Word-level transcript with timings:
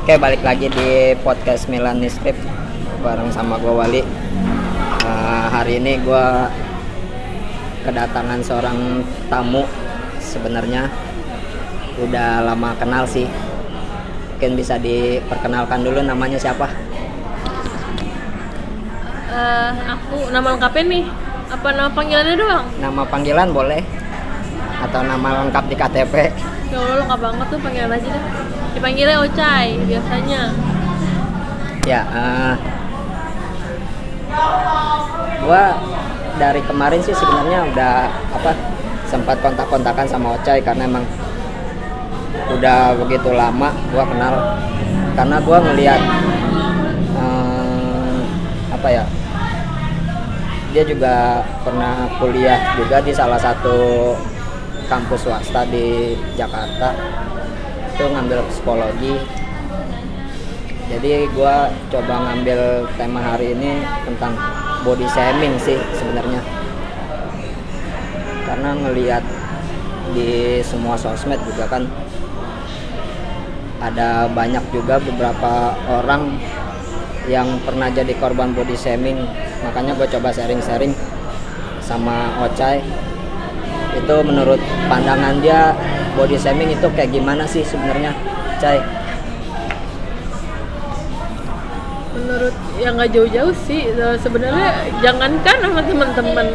Oke 0.00 0.16
balik 0.16 0.40
lagi 0.40 0.72
di 0.72 1.12
podcast 1.20 1.68
Milan 1.68 2.00
Script 2.08 2.40
bareng 3.04 3.28
sama 3.36 3.60
gue 3.60 3.68
Wali. 3.68 4.00
Uh, 5.04 5.44
hari 5.52 5.76
ini 5.76 6.00
gue 6.00 6.26
kedatangan 7.84 8.40
seorang 8.40 9.04
tamu 9.28 9.68
sebenarnya 10.16 10.88
udah 12.00 12.48
lama 12.48 12.72
kenal 12.80 13.04
sih. 13.04 13.28
Mungkin 14.32 14.56
bisa 14.56 14.80
diperkenalkan 14.80 15.84
dulu 15.84 16.00
namanya 16.00 16.40
siapa? 16.40 16.64
Uh, 19.28 19.72
aku 19.84 20.32
nama 20.32 20.56
lengkapnya 20.56 20.96
nih 20.96 21.04
apa 21.52 21.68
nama 21.76 21.90
panggilannya 21.92 22.34
doang? 22.40 22.64
Nama 22.80 23.02
panggilan 23.04 23.52
boleh 23.52 23.84
atau 24.80 25.04
nama 25.04 25.44
lengkap 25.44 25.64
di 25.68 25.76
KTP? 25.76 26.14
Ya 26.72 26.80
Allah 26.80 27.04
lengkap 27.04 27.20
banget 27.20 27.46
tuh 27.52 27.60
panggilan 27.60 27.92
aja 27.92 28.08
deh. 28.16 28.59
Dipanggilnya 28.74 29.18
Ocai 29.22 29.78
biasanya. 29.84 30.42
Ya, 31.88 32.02
uh, 32.12 32.54
gua 35.42 35.64
dari 36.38 36.60
kemarin 36.64 37.00
sih 37.02 37.16
sebenarnya 37.16 37.66
udah 37.72 37.94
apa 38.36 38.50
sempat 39.10 39.42
kontak-kontakan 39.42 40.06
sama 40.06 40.38
Ocai 40.38 40.62
karena 40.62 40.86
emang 40.86 41.04
udah 42.54 42.94
begitu 42.94 43.34
lama 43.34 43.74
gua 43.90 44.04
kenal 44.06 44.34
karena 45.18 45.36
gua 45.42 45.58
ngelihat 45.66 46.00
um, 47.18 48.22
apa 48.70 48.88
ya 48.88 49.04
dia 50.70 50.86
juga 50.86 51.42
pernah 51.66 52.06
kuliah 52.22 52.78
juga 52.78 53.02
di 53.02 53.10
salah 53.10 53.38
satu 53.42 54.14
kampus 54.86 55.26
swasta 55.26 55.66
di 55.66 56.14
Jakarta 56.38 56.94
itu 58.00 58.08
ngambil 58.16 58.40
psikologi. 58.48 59.14
Jadi 60.88 61.28
gue 61.36 61.56
coba 61.92 62.14
ngambil 62.32 62.88
tema 62.96 63.20
hari 63.20 63.52
ini 63.52 63.84
tentang 64.08 64.32
body 64.88 65.04
shaming 65.04 65.52
sih 65.60 65.76
sebenarnya. 65.92 66.40
Karena 68.48 68.72
ngelihat 68.72 69.20
di 70.16 70.64
semua 70.64 70.96
sosmed 70.96 71.36
juga 71.44 71.68
kan 71.68 71.84
ada 73.84 74.32
banyak 74.32 74.64
juga 74.72 74.96
beberapa 74.96 75.76
orang 75.84 76.40
yang 77.28 77.60
pernah 77.68 77.92
jadi 77.92 78.16
korban 78.16 78.56
body 78.56 78.80
shaming. 78.80 79.28
Makanya 79.60 79.92
gue 79.92 80.08
coba 80.08 80.32
sharing-sharing 80.32 80.96
sama 81.84 82.32
Ocai. 82.48 82.80
Itu 83.92 84.24
menurut 84.24 84.58
pandangan 84.88 85.36
dia 85.44 85.76
body 86.16 86.36
shaming 86.38 86.74
itu 86.74 86.86
kayak 86.94 87.10
gimana 87.14 87.44
sih 87.46 87.62
sebenarnya 87.62 88.14
Cai? 88.60 88.80
Menurut 92.12 92.54
yang 92.76 92.92
nggak 92.98 93.10
jauh-jauh 93.14 93.54
sih 93.64 93.88
sebenarnya 94.20 94.70
jangankan 95.00 95.56
sama 95.62 95.80
teman-teman 95.82 96.46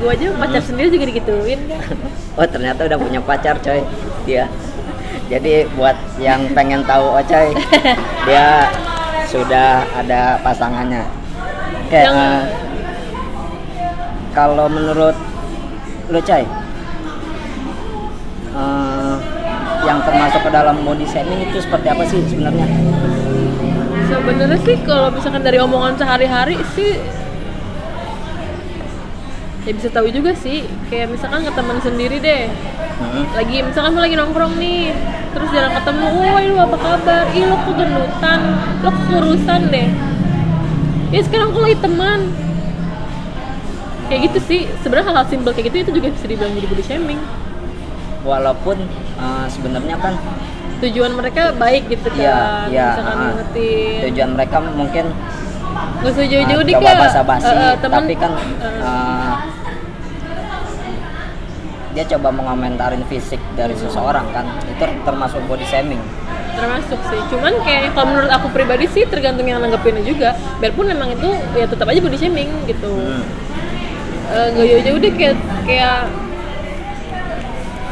gue 0.00 0.08
aja 0.08 0.32
pacar 0.40 0.60
hmm. 0.64 0.68
sendiri 0.72 0.88
juga 0.92 1.04
digituin. 1.10 1.60
Oh 2.38 2.46
ternyata 2.46 2.86
udah 2.86 2.96
punya 2.96 3.20
pacar 3.20 3.58
coy 3.58 3.82
dia 4.24 4.48
jadi 5.30 5.66
buat 5.78 5.94
yang 6.18 6.50
pengen 6.54 6.82
tahu 6.82 7.22
Ocai 7.22 7.54
dia 8.26 8.66
sudah 9.30 9.86
ada 9.94 10.42
pasangannya. 10.42 11.06
Kayak 11.86 12.06
yang... 12.10 12.18
uh, 12.18 12.42
kalau 14.34 14.66
menurut 14.66 15.14
lo 16.10 16.20
Cai 16.22 16.59
yang 20.00 20.08
termasuk 20.08 20.40
ke 20.40 20.50
dalam 20.50 20.80
body 20.80 21.04
shaming 21.04 21.44
itu 21.44 21.60
seperti 21.60 21.92
apa 21.92 22.02
sih 22.08 22.24
sebenarnya? 22.24 22.66
Sebenarnya 24.08 24.58
sih 24.64 24.76
kalau 24.88 25.12
misalkan 25.12 25.44
dari 25.44 25.60
omongan 25.60 26.00
sehari-hari 26.00 26.56
sih 26.72 26.96
ya 29.68 29.72
bisa 29.76 29.92
tahu 29.92 30.08
juga 30.08 30.32
sih. 30.32 30.64
Kayak 30.88 31.12
misalkan 31.12 31.44
ke 31.44 31.52
teman 31.52 31.76
sendiri 31.84 32.16
deh. 32.16 32.48
Hmm. 33.00 33.28
lagi 33.32 33.64
misalkan 33.64 33.96
lu 33.96 34.00
lagi 34.04 34.16
nongkrong 34.16 34.60
nih 34.60 34.92
terus 35.32 35.48
jarang 35.56 35.72
ketemu 35.72 36.06
woi 36.16 36.44
lu 36.48 36.56
apa 36.56 36.76
kabar? 36.80 37.24
Ih 37.36 37.44
lo 37.44 37.56
kok 37.60 37.74
gendutan 37.76 38.40
lo 38.80 38.90
kurusan 39.12 39.60
deh. 39.68 39.88
Ya 41.12 41.20
sekarang 41.20 41.52
aku 41.52 41.60
lagi 41.60 41.76
teman. 41.76 42.20
Kayak 44.08 44.32
gitu 44.32 44.38
sih. 44.48 44.60
Sebenarnya 44.80 45.12
hal-hal 45.12 45.26
simpel 45.28 45.52
kayak 45.52 45.68
gitu 45.68 45.76
itu 45.84 45.92
juga 46.00 46.08
bisa 46.08 46.24
dibilang 46.24 46.56
jadi 46.56 46.66
body 46.72 46.84
shaming 46.88 47.20
walaupun 48.20 48.76
uh, 49.16 49.46
sebenarnya 49.48 49.96
kan 49.96 50.14
tujuan 50.80 51.12
mereka 51.12 51.52
baik 51.56 51.92
gitu 51.92 52.08
kan 52.16 52.20
ya, 52.20 52.38
ya, 52.72 52.88
misalkan 52.96 53.16
uh, 53.16 53.32
ngertiin. 53.36 54.00
Tujuan 54.10 54.30
mereka 54.32 54.56
mungkin 54.64 55.04
nggak 56.00 56.12
jauh-jauh 56.16 56.62
uh, 56.64 56.66
deh 56.66 56.74
coba 56.76 56.92
basa-basi. 57.04 57.52
Uh, 57.52 57.60
uh, 57.60 57.74
tapi 57.76 58.14
kan 58.16 58.32
uh, 58.32 58.66
uh, 58.80 59.32
dia 61.92 62.04
coba 62.16 62.28
mengomentarin 62.32 63.04
fisik 63.12 63.40
dari 63.56 63.76
seseorang 63.76 64.24
kan. 64.32 64.46
Itu 64.68 64.88
termasuk 65.04 65.40
body 65.44 65.66
shaming. 65.68 66.00
Termasuk 66.56 67.00
sih. 67.12 67.20
Cuman 67.28 67.52
kayak 67.60 67.92
kalau 67.92 68.16
menurut 68.16 68.30
aku 68.32 68.46
pribadi 68.52 68.88
sih 68.88 69.04
tergantung 69.04 69.44
yang 69.44 69.60
nanggepinnya 69.60 70.00
juga. 70.04 70.32
Biarpun 70.64 70.88
memang 70.88 71.12
itu 71.12 71.28
ya 71.56 71.68
tetap 71.68 71.88
aja 71.92 72.00
body 72.00 72.16
shaming 72.16 72.48
gitu. 72.64 72.88
Hmm. 72.88 73.24
uh, 74.32 74.48
gak 74.54 74.64
jauh-jauh 74.64 74.98
deh 75.02 75.12
kayak 75.12 75.36
kayak 75.68 76.08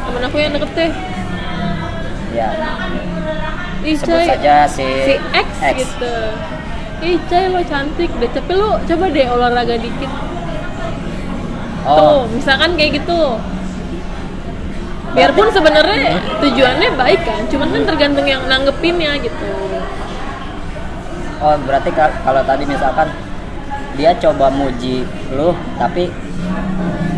temen 0.08 0.22
aku 0.24 0.36
yang 0.41 0.52
deket 0.56 0.70
teh 0.72 0.91
ya 2.32 2.48
Ih, 3.78 3.94
sebut 3.94 4.26
saja 4.26 4.66
si, 4.66 4.82
si 5.06 5.14
X, 5.32 5.48
X. 5.62 5.74
gitu. 5.86 6.14
Ih 6.98 7.16
Cai 7.30 7.46
lo 7.46 7.62
cantik 7.62 8.10
deh. 8.19 8.26
Tapi 8.26 8.52
lo 8.58 8.74
coba 8.82 9.06
deh 9.06 9.26
olahraga 9.30 9.78
dikit. 9.78 10.10
Oh. 11.86 11.96
tuh 11.96 12.19
misalkan 12.34 12.74
kayak 12.74 13.00
gitu. 13.00 13.38
Biarpun 15.14 15.48
sebenarnya 15.54 16.20
tujuannya 16.42 16.90
baik 16.98 17.22
kan 17.22 17.42
cuman 17.48 17.69
kan 17.70 17.82
tergantung 17.94 18.26
yang 18.26 18.42
nanggepinnya 18.50 19.14
gitu. 19.22 19.46
Oh 21.38 21.54
berarti 21.62 21.94
kalau 21.96 22.42
tadi 22.42 22.66
misalkan 22.66 23.08
dia 23.94 24.10
coba 24.19 24.50
muji 24.50 25.06
lu 25.32 25.54
tapi 25.78 26.10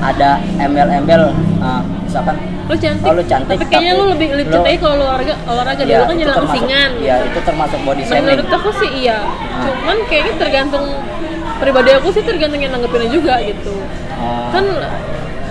ada 0.00 0.40
embel-embel 0.56 1.32
uh, 1.60 1.82
misalkan 2.04 2.36
lu 2.70 2.76
cantik, 2.78 3.06
oh, 3.10 3.14
lu 3.18 3.24
cantik 3.26 3.56
tapi 3.58 3.66
kayaknya 3.66 3.92
lu 3.98 4.04
lebih 4.14 4.28
lebih 4.30 4.54
cintai 4.54 4.78
kalau 4.78 4.94
lu 5.02 5.04
olahraga 5.10 5.34
olahraga 5.50 5.82
ya, 5.82 5.98
dulu 5.98 6.04
kan 6.06 6.16
jadi 6.22 6.32
langsingan 6.38 6.90
ya 7.02 7.16
itu 7.26 7.40
termasuk 7.42 7.78
body 7.82 8.02
shaming 8.06 8.24
menurut 8.30 8.50
aku 8.54 8.70
sih 8.78 8.90
iya 8.94 9.18
hmm. 9.26 9.62
cuman 9.66 9.96
kayaknya 10.06 10.34
tergantung 10.38 10.86
pribadi 11.58 11.90
aku 11.92 12.08
sih 12.14 12.22
tergantung 12.22 12.60
yang 12.62 12.72
nanggepinnya 12.72 13.10
juga 13.10 13.34
gitu 13.42 13.74
hmm. 13.74 14.48
kan 14.54 14.64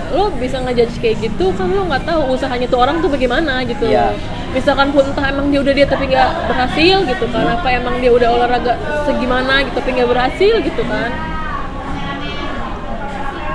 lo 0.09 0.33
bisa 0.41 0.57
ngejudge 0.63 0.95
kayak 1.03 1.17
gitu 1.21 1.45
kan 1.53 1.67
lo 1.69 1.85
nggak 1.91 2.03
tahu 2.07 2.21
usahanya 2.33 2.65
tuh 2.71 2.79
orang 2.81 3.03
tuh 3.03 3.11
bagaimana 3.11 3.61
gitu 3.67 3.85
yeah. 3.85 4.15
misalkan 4.55 4.89
pun 4.89 5.03
entah 5.05 5.27
emang 5.27 5.51
dia 5.53 5.59
udah 5.59 5.73
dia 5.75 5.85
tapi 5.85 6.09
nggak 6.09 6.31
berhasil 6.49 6.97
gitu 7.03 7.25
kan 7.29 7.43
hmm. 7.45 7.55
apa 7.59 7.67
emang 7.77 7.95
dia 7.99 8.11
udah 8.15 8.29
olahraga 8.31 8.73
segimana 9.03 9.61
gitu 9.67 9.75
tapi 9.75 9.91
nggak 9.99 10.09
berhasil 10.09 10.53
gitu 10.63 10.81
kan 10.87 11.11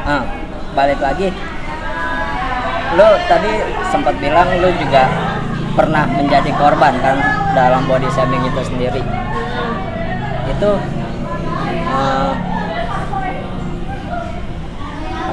ah 0.04 0.43
balik 0.74 0.98
lagi. 0.98 1.30
Lo 2.94 3.08
tadi 3.30 3.52
sempat 3.90 4.14
bilang 4.18 4.46
lo 4.58 4.70
juga 4.78 5.06
pernah 5.74 6.06
menjadi 6.06 6.50
korban 6.54 6.94
kan 7.02 7.16
dalam 7.54 7.86
body 7.86 8.06
shaming 8.14 8.42
itu 8.46 8.62
sendiri. 8.66 9.02
Itu 10.50 10.70
uh, 11.90 12.32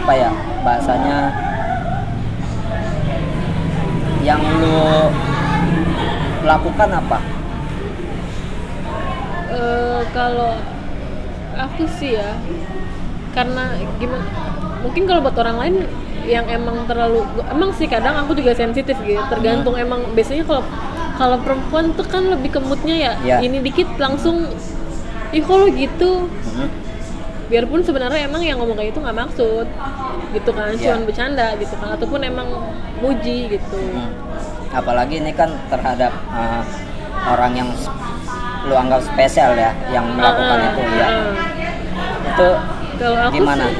apa 0.01 0.11
ya 0.13 0.31
bahasanya? 0.61 1.17
Yang 4.21 4.41
lo 4.61 5.09
lakukan 6.45 6.89
apa? 6.93 7.19
Uh, 9.51 10.01
kalau 10.13 10.57
aku 11.57 11.83
sih 11.97 12.17
ya 12.17 12.37
karena 13.31 13.75
gimana 13.97 14.25
mungkin 14.81 15.03
kalau 15.05 15.21
buat 15.23 15.37
orang 15.37 15.57
lain 15.61 15.75
yang 16.25 16.45
emang 16.49 16.85
terlalu 16.85 17.25
emang 17.49 17.73
sih 17.73 17.89
kadang 17.89 18.13
aku 18.13 18.37
juga 18.37 18.53
sensitif 18.53 18.97
gitu 19.01 19.21
tergantung 19.29 19.73
hmm. 19.77 19.85
emang 19.85 20.01
biasanya 20.13 20.45
kalau 20.45 20.63
kalau 21.17 21.37
perempuan 21.41 21.93
tuh 21.93 22.05
kan 22.05 22.23
lebih 22.29 22.57
kemutnya 22.57 22.95
ya 22.97 23.13
yeah. 23.21 23.39
ini 23.41 23.61
dikit 23.61 23.89
langsung 23.97 24.49
ih 25.33 25.43
kalau 25.45 25.69
gitu 25.69 26.29
hmm. 26.29 26.69
biarpun 27.49 27.81
sebenarnya 27.81 28.25
emang 28.25 28.41
yang 28.45 28.61
ngomong 28.61 28.77
kayak 28.77 28.93
itu 28.93 28.99
nggak 29.01 29.17
maksud 29.17 29.65
gitu 30.31 30.49
kan 30.53 30.71
yeah. 30.77 30.93
cuman 30.93 31.01
bercanda 31.05 31.47
gitu 31.57 31.73
kan 31.77 31.89
ataupun 31.97 32.21
emang 32.21 32.47
muji 33.01 33.57
gitu 33.57 33.79
hmm. 33.81 34.09
apalagi 34.73 35.21
ini 35.21 35.33
kan 35.33 35.49
terhadap 35.73 36.13
uh, 36.31 36.63
orang 37.27 37.53
yang 37.57 37.69
lu 38.69 38.77
anggap 38.77 39.01
spesial 39.01 39.57
ya 39.57 39.73
yang 39.89 40.05
melakukan 40.13 40.57
uh, 40.57 40.69
itu 40.69 40.81
ya 40.97 41.07
uh. 41.09 41.33
itu 42.29 42.47
kalau 43.01 43.17
aku 43.17 43.35
gimana? 43.41 43.65
sih, 43.65 43.75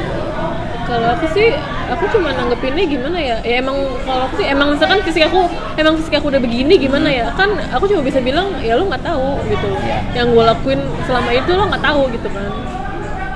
kalau 0.89 1.07
aku 1.13 1.25
sih 1.37 1.47
aku 1.93 2.03
cuma 2.09 2.29
nanggepinnya 2.33 2.85
gimana 2.89 3.17
ya? 3.21 3.37
Ya 3.45 3.61
emang 3.61 3.77
kalau 4.01 4.25
aku 4.25 4.33
sih 4.41 4.47
emang 4.49 4.73
misalkan 4.73 4.99
fisik 5.05 5.23
aku 5.29 5.45
emang 5.77 5.93
fisik 6.01 6.17
aku 6.17 6.33
udah 6.33 6.41
begini 6.41 6.73
gimana 6.81 7.07
ya? 7.13 7.29
Kan 7.37 7.53
aku 7.69 7.85
cuma 7.85 8.01
bisa 8.01 8.17
bilang 8.17 8.49
ya 8.65 8.73
lu 8.73 8.89
nggak 8.89 9.05
tahu 9.05 9.37
gitu. 9.45 9.69
Iya. 9.85 9.99
yang 10.17 10.27
gue 10.33 10.43
lakuin 10.43 10.81
selama 11.05 11.29
itu 11.29 11.51
lo 11.53 11.63
nggak 11.69 11.83
tahu 11.85 12.01
gitu 12.09 12.27
kan. 12.33 12.51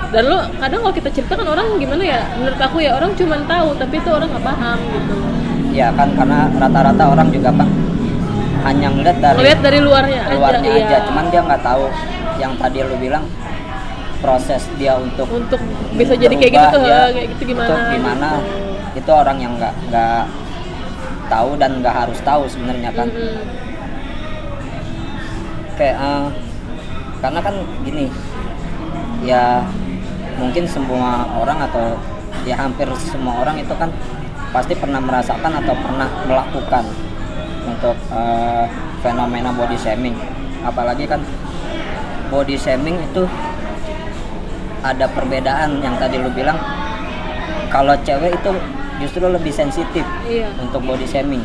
Dan 0.10 0.24
lo 0.32 0.38
kadang 0.58 0.80
kalau 0.82 0.96
kita 0.96 1.10
cerita 1.14 1.34
kan 1.38 1.48
orang 1.48 1.68
gimana 1.78 2.04
ya? 2.04 2.20
Menurut 2.42 2.60
aku 2.60 2.78
ya 2.82 2.98
orang 2.98 3.14
cuma 3.14 3.38
tahu 3.46 3.68
tapi 3.78 3.96
itu 4.02 4.10
orang 4.10 4.28
nggak 4.34 4.46
paham 4.46 4.80
gitu. 4.82 5.16
Ya 5.76 5.88
kan 5.94 6.10
karena 6.18 6.50
rata-rata 6.58 7.04
orang 7.14 7.30
juga 7.30 7.52
kan 7.54 7.70
hanya 8.66 8.90
ngeliat 8.90 9.18
dari 9.22 9.38
ngelihat 9.38 9.60
dari 9.62 9.78
luarnya, 9.78 10.22
luarnya 10.34 10.70
aja, 10.74 10.82
aja, 10.82 10.98
iya. 10.98 11.00
cuman 11.06 11.26
dia 11.30 11.42
nggak 11.46 11.62
tahu 11.62 11.86
yang 12.42 12.54
tadi 12.58 12.82
lu 12.82 12.98
bilang 12.98 13.22
proses 14.24 14.64
dia 14.80 14.96
untuk 14.96 15.28
untuk 15.30 15.60
bisa 15.96 16.16
jadi 16.16 16.36
kayak 16.36 16.54
gitu 16.56 16.68
tuh 16.76 16.82
ya, 16.84 17.12
kayak 17.12 17.28
gitu 17.36 17.44
gimana? 17.56 17.68
Itu 17.68 17.84
gimana? 17.96 18.30
Gitu. 18.40 18.64
itu 18.96 19.12
orang 19.12 19.38
yang 19.44 19.54
nggak 19.60 19.76
nggak 19.92 20.24
tahu 21.28 21.50
dan 21.60 21.72
nggak 21.84 21.96
harus 21.96 22.20
tahu 22.24 22.44
sebenarnya 22.48 22.92
kan. 22.96 23.08
Mm-mm. 23.12 23.44
kayak 25.76 25.96
eh, 26.00 26.28
karena 27.20 27.40
kan 27.44 27.56
gini 27.84 28.08
ya 29.28 29.60
mungkin 30.40 30.64
semua 30.64 31.28
orang 31.36 31.68
atau 31.68 32.00
ya 32.48 32.56
hampir 32.56 32.88
semua 33.04 33.44
orang 33.44 33.60
itu 33.60 33.76
kan 33.76 33.92
pasti 34.56 34.72
pernah 34.72 35.04
merasakan 35.04 35.60
atau 35.60 35.76
pernah 35.76 36.08
melakukan 36.24 36.84
untuk 37.68 37.98
eh, 38.16 38.66
fenomena 39.04 39.52
body 39.52 39.76
shaming. 39.76 40.16
Apalagi 40.64 41.06
kan 41.06 41.20
body 42.32 42.56
shaming 42.56 42.98
itu 43.04 43.28
ada 44.86 45.10
perbedaan 45.10 45.82
yang 45.82 45.98
tadi 45.98 46.22
lu 46.22 46.30
bilang 46.30 46.62
kalau 47.74 47.98
cewek 48.06 48.38
itu 48.38 48.52
justru 49.02 49.26
lebih 49.26 49.50
sensitif 49.50 50.06
iya 50.30 50.46
untuk 50.62 50.86
body 50.86 51.10
shaming 51.10 51.42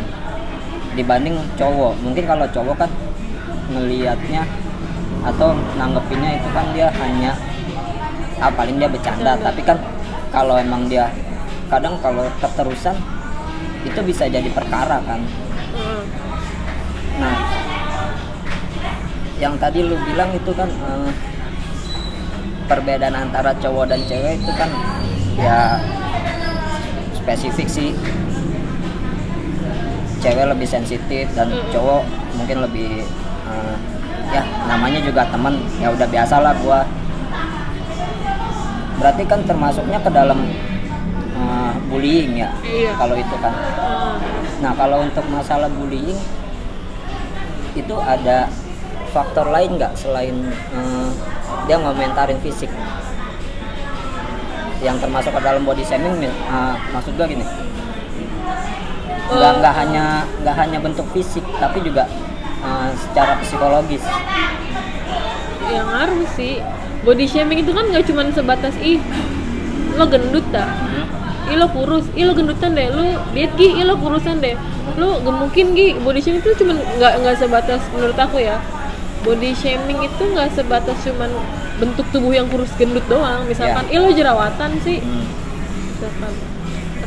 dibanding 0.93 1.41
cowok 1.57 1.97
mungkin 2.05 2.29
kalau 2.29 2.45
cowok 2.53 2.85
kan 2.85 2.91
ngelihatnya 3.73 4.45
atau 5.25 5.57
nanggepinnya 5.81 6.37
itu 6.37 6.49
kan 6.53 6.67
dia 6.77 6.93
hanya 7.01 7.33
ah 8.41 8.53
paling 8.53 8.77
dia 8.77 8.89
bercanda 8.89 9.37
Bercanda. 9.37 9.47
tapi 9.49 9.61
kan 9.65 9.79
kalau 10.29 10.61
emang 10.61 10.85
dia 10.89 11.09
kadang 11.73 11.97
kalau 12.05 12.29
keterusan 12.45 12.97
itu 13.89 14.01
bisa 14.05 14.29
jadi 14.29 14.49
perkara 14.53 15.01
kan 15.09 15.21
Heeh. 15.73 16.03
nah 17.17 17.37
yang 19.41 19.57
tadi 19.57 19.81
lu 19.81 19.97
bilang 20.05 20.29
itu 20.37 20.53
kan 20.53 20.69
eh, 20.69 21.11
perbedaan 22.71 23.19
antara 23.19 23.51
cowok 23.59 23.91
dan 23.91 24.01
cewek 24.07 24.39
itu 24.39 24.53
kan 24.55 24.71
ya 25.35 25.83
spesifik 27.19 27.67
sih. 27.67 27.91
Cewek 30.23 30.47
lebih 30.55 30.69
sensitif 30.69 31.27
dan 31.35 31.51
cowok 31.75 32.07
mungkin 32.39 32.63
lebih 32.63 33.03
eh, 33.51 33.77
ya 34.31 34.47
namanya 34.71 35.03
juga 35.03 35.27
temen 35.27 35.59
ya 35.83 35.91
udah 35.91 36.07
biasa 36.07 36.35
lah 36.39 36.55
gua. 36.63 36.87
Berarti 39.03 39.25
kan 39.27 39.43
termasuknya 39.43 39.99
ke 39.99 40.11
dalam 40.13 40.39
eh, 41.35 41.73
bullying 41.91 42.39
ya 42.39 42.55
Iya. 42.63 42.95
kalau 42.95 43.19
itu 43.19 43.35
kan. 43.43 43.51
Heeh. 43.51 44.15
Nah, 44.61 44.77
kalau 44.77 45.01
untuk 45.03 45.25
masalah 45.33 45.73
bullying 45.73 46.21
itu 47.73 47.95
ada 47.97 48.45
faktor 49.11 49.51
lain 49.51 49.77
nggak 49.77 49.93
selain 49.99 50.35
eh, 50.75 51.09
dia 51.67 51.77
ngomentarin 51.83 52.39
fisik? 52.41 52.71
Yang 54.81 54.97
termasuk 55.05 55.35
ke 55.37 55.41
dalam 55.45 55.63
body 55.67 55.85
shaming 55.85 56.17
mi- 56.17 56.31
eh, 56.31 56.75
maksud 56.95 57.13
gua 57.19 57.27
gini. 57.29 57.45
Nggak 59.31 59.53
nggak 59.63 59.75
hanya 59.77 60.05
nggak 60.43 60.57
hanya 60.57 60.79
bentuk 60.81 61.07
fisik 61.13 61.45
tapi 61.59 61.83
juga 61.85 62.07
eh, 62.65 62.89
secara 62.97 63.37
psikologis. 63.43 64.03
Yang 65.71 65.87
ngaruh 65.87 66.25
sih. 66.35 66.55
Body 67.01 67.25
shaming 67.25 67.65
itu 67.65 67.73
kan 67.73 67.89
nggak 67.89 68.05
cuma 68.09 68.29
sebatas 68.33 68.77
ih 68.81 69.01
lo 69.97 70.07
gendut 70.07 70.45
dah. 70.55 70.69
Ih 71.51 71.57
lo 71.59 71.67
kurus. 71.73 72.07
Ih 72.15 72.25
lo 72.29 72.33
gendutan 72.37 72.73
deh. 72.79 72.89
Lo 72.93 73.03
diet 73.33 73.53
gi. 73.59 73.75
Ih 73.81 73.85
lo 73.85 73.97
kurusan 73.99 74.39
deh. 74.39 74.55
Lo 75.01 75.19
gemukin 75.25 75.73
gi. 75.73 75.97
Body 76.01 76.21
shaming 76.21 76.41
itu 76.45 76.57
cuma 76.61 76.77
nggak 76.77 77.13
nggak 77.25 77.37
sebatas 77.41 77.81
menurut 77.93 78.17
aku 78.17 78.39
ya 78.41 78.57
body 79.23 79.53
shaming 79.53 80.01
itu 80.01 80.23
nggak 80.33 80.53
sebatas 80.57 80.97
cuman 81.05 81.29
bentuk 81.81 82.07
tubuh 82.13 82.33
yang 82.33 82.49
kurus 82.49 82.73
gendut 82.77 83.05
doang. 83.09 83.45
Misalkan 83.49 83.89
ih 83.89 84.01
lo 84.01 84.11
jerawatan 84.13 84.71
sih. 84.85 85.01
Hmm. 85.01 85.27
misalkan. 85.97 86.33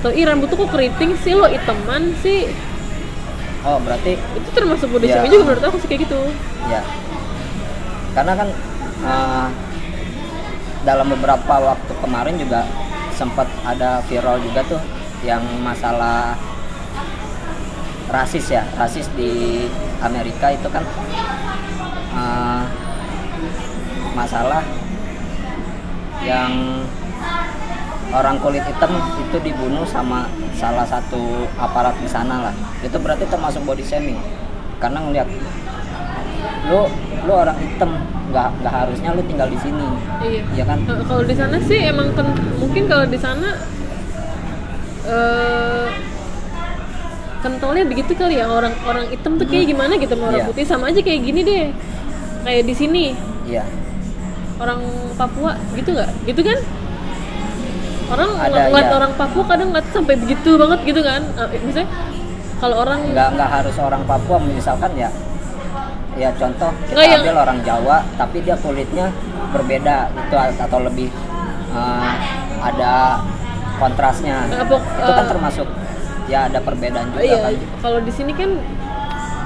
Atau 0.01 0.10
ih 0.13 0.24
rambut 0.27 0.48
tuh 0.51 0.57
kok 0.65 0.69
keriting 0.74 1.18
sih 1.21 1.33
lo 1.33 1.50
iteman 1.50 2.13
sih. 2.21 2.50
Oh 3.63 3.80
berarti 3.80 4.19
itu 4.19 4.50
termasuk 4.51 4.92
body 4.92 5.07
Ya. 5.07 5.19
shaming 5.19 5.31
juga 5.39 5.45
menurut 5.54 5.63
aku 5.65 5.77
sih 5.81 5.88
kayak 5.88 6.01
gitu. 6.06 6.19
Ya 6.68 6.81
karena 8.13 8.33
kan 8.38 8.50
eh, 9.04 9.48
dalam 10.86 11.07
beberapa 11.09 11.56
waktu 11.74 11.94
kemarin 11.98 12.36
juga 12.38 12.62
sempat 13.13 13.50
ada 13.66 14.01
viral 14.06 14.42
juga 14.42 14.62
tuh 14.66 14.81
yang 15.25 15.42
masalah 15.63 16.38
rasis 18.09 18.54
ya 18.54 18.62
rasis 18.77 19.09
di 19.18 19.66
Amerika 20.04 20.54
itu 20.54 20.68
kan 20.69 20.83
eh, 22.13 22.63
masalah 24.13 24.62
yang 26.21 26.51
orang 28.13 28.38
kulit 28.38 28.62
hitam 28.63 28.94
itu 29.19 29.38
dibunuh 29.42 29.83
sama 29.83 30.30
salah 30.54 30.86
satu 30.86 31.50
aparat 31.57 31.98
di 31.98 32.07
sana 32.07 32.45
lah. 32.45 32.54
Itu 32.80 32.95
berarti 32.98 33.25
termasuk 33.25 33.65
body 33.65 33.81
shaming. 33.81 34.21
Karena 34.77 35.01
ngelihat 35.01 35.27
lu 36.69 36.88
lu 37.25 37.33
orang 37.33 37.57
hitam 37.57 37.92
nggak 38.30 38.50
nggak 38.62 38.74
harusnya 38.74 39.09
lu 39.12 39.21
tinggal 39.25 39.50
di 39.50 39.59
sini. 39.59 39.88
Iya. 40.21 40.42
Ya 40.54 40.63
kan? 40.63 40.80
Kalau 40.86 41.24
di 41.24 41.36
sana 41.36 41.57
sih 41.59 41.80
emang 41.81 42.13
ken- 42.13 42.38
mungkin 42.62 42.86
kalau 42.86 43.04
di 43.04 43.18
sana 43.18 43.50
eh 45.04 45.88
kentalnya 47.42 47.83
begitu 47.83 48.13
kali 48.16 48.39
ya. 48.39 48.48
Orang 48.48 48.71
orang 48.86 49.09
hitam 49.09 49.36
tuh 49.36 49.44
kayak 49.44 49.68
gimana 49.68 49.98
gitu 49.98 50.13
sama 50.13 50.31
orang 50.31 50.42
Iya. 50.45 50.50
putih 50.54 50.63
sama 50.63 50.86
aja 50.88 51.01
kayak 51.01 51.21
gini 51.25 51.42
deh 51.44 51.66
kayak 52.44 52.63
di 52.63 52.74
sini? 52.74 53.06
Iya. 53.44 53.63
Orang 54.56 54.80
Papua 55.16 55.56
gitu 55.74 55.90
nggak? 55.92 56.10
Gitu 56.24 56.42
kan? 56.42 56.60
Orang 58.06 58.30
Ada, 58.36 58.45
ng- 58.45 58.66
ngeliat 58.69 58.88
iya. 58.88 58.95
orang 58.95 59.12
Papua 59.16 59.44
kadang 59.48 59.68
ngeliat 59.72 59.88
sampai 59.90 60.16
begitu 60.16 60.50
banget 60.56 60.80
gitu 60.84 61.01
kan? 61.01 61.22
Eh, 61.50 61.62
misalnya 61.62 61.90
kalau 62.60 62.75
orang 62.80 63.00
nggak 63.06 63.30
nggak 63.34 63.50
harus 63.51 63.75
orang 63.78 64.04
Papua 64.04 64.38
misalkan 64.40 64.92
ya 64.94 65.10
ya 66.13 66.30
contoh 66.31 66.69
kita 66.86 66.94
Nggak, 66.94 67.07
yang- 67.10 67.24
ambil 67.25 67.38
orang 67.42 67.60
Jawa 67.66 67.97
tapi 68.16 68.38
dia 68.40 68.56
kulitnya 68.56 69.09
berbeda 69.50 70.14
gitu 70.14 70.35
atau 70.38 70.80
lebih 70.80 71.09
eh, 71.73 72.12
ada 72.62 73.19
kontrasnya. 73.73 74.45
Apa, 74.47 74.78
itu 74.78 75.12
kan 75.12 75.26
eh, 75.26 75.30
termasuk 75.30 75.68
ya 76.23 76.47
ada 76.47 76.59
perbedaan 76.62 77.12
juga 77.12 77.19
iya 77.19 77.38
kan. 77.42 77.52
kalau 77.83 78.00
di 78.00 78.14
sini 78.14 78.31
kan 78.31 78.56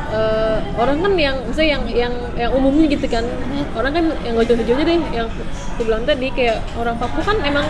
eh, 0.09 0.57
orang 0.75 0.97
kan 0.99 1.13
yang 1.15 1.35
misalnya 1.43 1.69
yang 1.73 1.83
yang 1.87 2.13
yang 2.35 2.51
umumnya 2.51 2.87
gitu 2.87 3.07
kan 3.07 3.25
orang 3.73 3.91
kan 3.91 4.05
yang 4.23 4.33
gak 4.35 4.47
jauh-jauh 4.47 4.79
deh 4.79 4.97
yang 5.11 5.27
aku 5.75 5.81
bilang 5.83 6.03
tadi 6.03 6.27
kayak 6.31 6.63
orang 6.73 6.95
Papua 6.95 7.23
kan 7.23 7.37
emang 7.43 7.67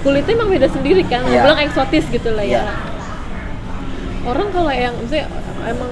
kulitnya 0.00 0.32
emang 0.34 0.48
beda 0.48 0.68
sendiri 0.70 1.02
kan 1.02 1.26
Iya. 1.26 1.42
bilang 1.42 1.58
eksotis 1.60 2.06
gitu 2.06 2.30
lah 2.30 2.46
ya 2.46 2.62
Iya. 2.62 2.74
orang 4.24 4.48
kalau 4.50 4.70
yang 4.70 4.94
misalnya 4.96 5.26
emang 5.66 5.90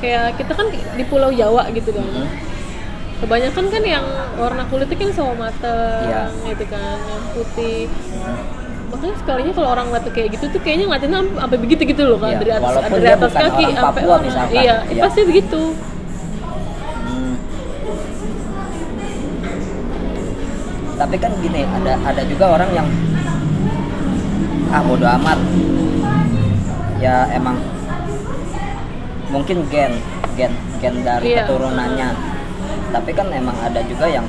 kayak 0.00 0.38
kita 0.38 0.52
kan 0.54 0.66
di 0.70 1.04
Pulau 1.04 1.28
Jawa 1.30 1.68
gitu 1.70 1.90
kan 1.92 2.06
Hmm. 2.06 2.28
kebanyakan 3.20 3.64
kan 3.68 3.82
yang 3.84 4.04
warna 4.34 4.64
kulitnya 4.64 4.96
kan 4.96 5.10
sawo 5.12 5.34
mateng 5.34 6.08
Iya. 6.08 6.24
gitu 6.48 6.64
kan 6.70 6.96
yang 6.96 7.24
putih 7.34 7.90
makanya 8.90 9.14
sekalinya 9.16 9.52
kalau 9.52 9.68
orang 9.70 9.86
ngeliat 9.86 10.06
kayak 10.08 10.28
gitu 10.34 10.44
tuh 10.48 10.60
kayaknya 10.60 10.84
ngeliatin 10.84 11.12
sam- 11.12 11.38
sampai 11.38 11.58
begitu 11.58 11.82
gitu 11.86 12.02
loh 12.04 12.18
kan 12.18 12.28
Iya, 12.28 12.38
dari 12.38 12.50
atas 12.52 12.72
dari 12.90 13.08
atas 13.08 13.32
kaki 13.32 13.64
sampai 13.68 13.82
Papua 13.96 14.10
orang. 14.10 14.22
misalkan. 14.24 14.54
iya, 14.56 14.74
Iya. 14.84 15.02
pasti 15.02 15.20
begitu 15.22 15.62
Hmm. 17.00 17.34
Tapi 20.96 21.16
kan 21.16 21.32
gini, 21.40 21.64
ada 21.64 21.96
ada 21.98 22.22
juga 22.24 22.44
orang 22.50 22.70
yang 22.72 22.88
ah 24.68 24.80
bodo 24.80 25.06
amat. 25.08 25.38
Ya 27.00 27.24
emang 27.30 27.56
mungkin 29.26 29.64
gen 29.66 29.96
gen 30.36 30.52
gen 30.78 30.94
dari 31.00 31.32
Iya. 31.32 31.48
keturunannya. 31.48 32.08
Tapi 32.90 33.10
kan 33.10 33.32
emang 33.32 33.56
ada 33.56 33.80
juga 33.82 34.06
yang 34.06 34.26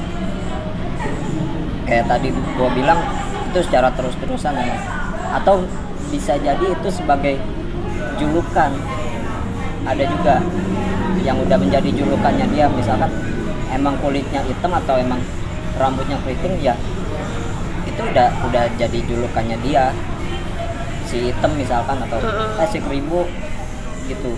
kayak 1.84 2.08
tadi 2.08 2.30
gua 2.56 2.70
bilang 2.72 3.00
itu 3.52 3.60
secara 3.68 3.92
terus-terusan 3.92 4.56
emang. 4.56 4.80
atau 5.32 5.64
bisa 6.12 6.36
jadi 6.40 6.76
itu 6.76 6.90
sebagai 6.92 7.40
julukan. 8.20 8.72
Ada 9.88 10.04
juga 10.08 10.44
yang 11.24 11.40
udah 11.40 11.56
menjadi 11.56 11.90
julukannya 11.96 12.48
dia 12.52 12.68
misalkan 12.72 13.12
emang 13.72 13.96
kulitnya 14.04 14.44
hitam 14.44 14.72
atau 14.76 15.00
emang 15.00 15.20
rambutnya 15.80 16.20
keriting 16.28 16.60
ya 16.60 16.76
itu 17.88 18.02
udah 18.02 18.28
udah 18.48 18.64
jadi 18.76 19.00
julukannya 19.08 19.58
dia. 19.64 19.92
Si 21.08 21.32
hitam 21.32 21.52
misalkan 21.56 22.00
atau 22.08 22.20
eh, 22.24 22.68
si 22.72 22.80
keribu 22.80 23.28
gitu. 24.08 24.32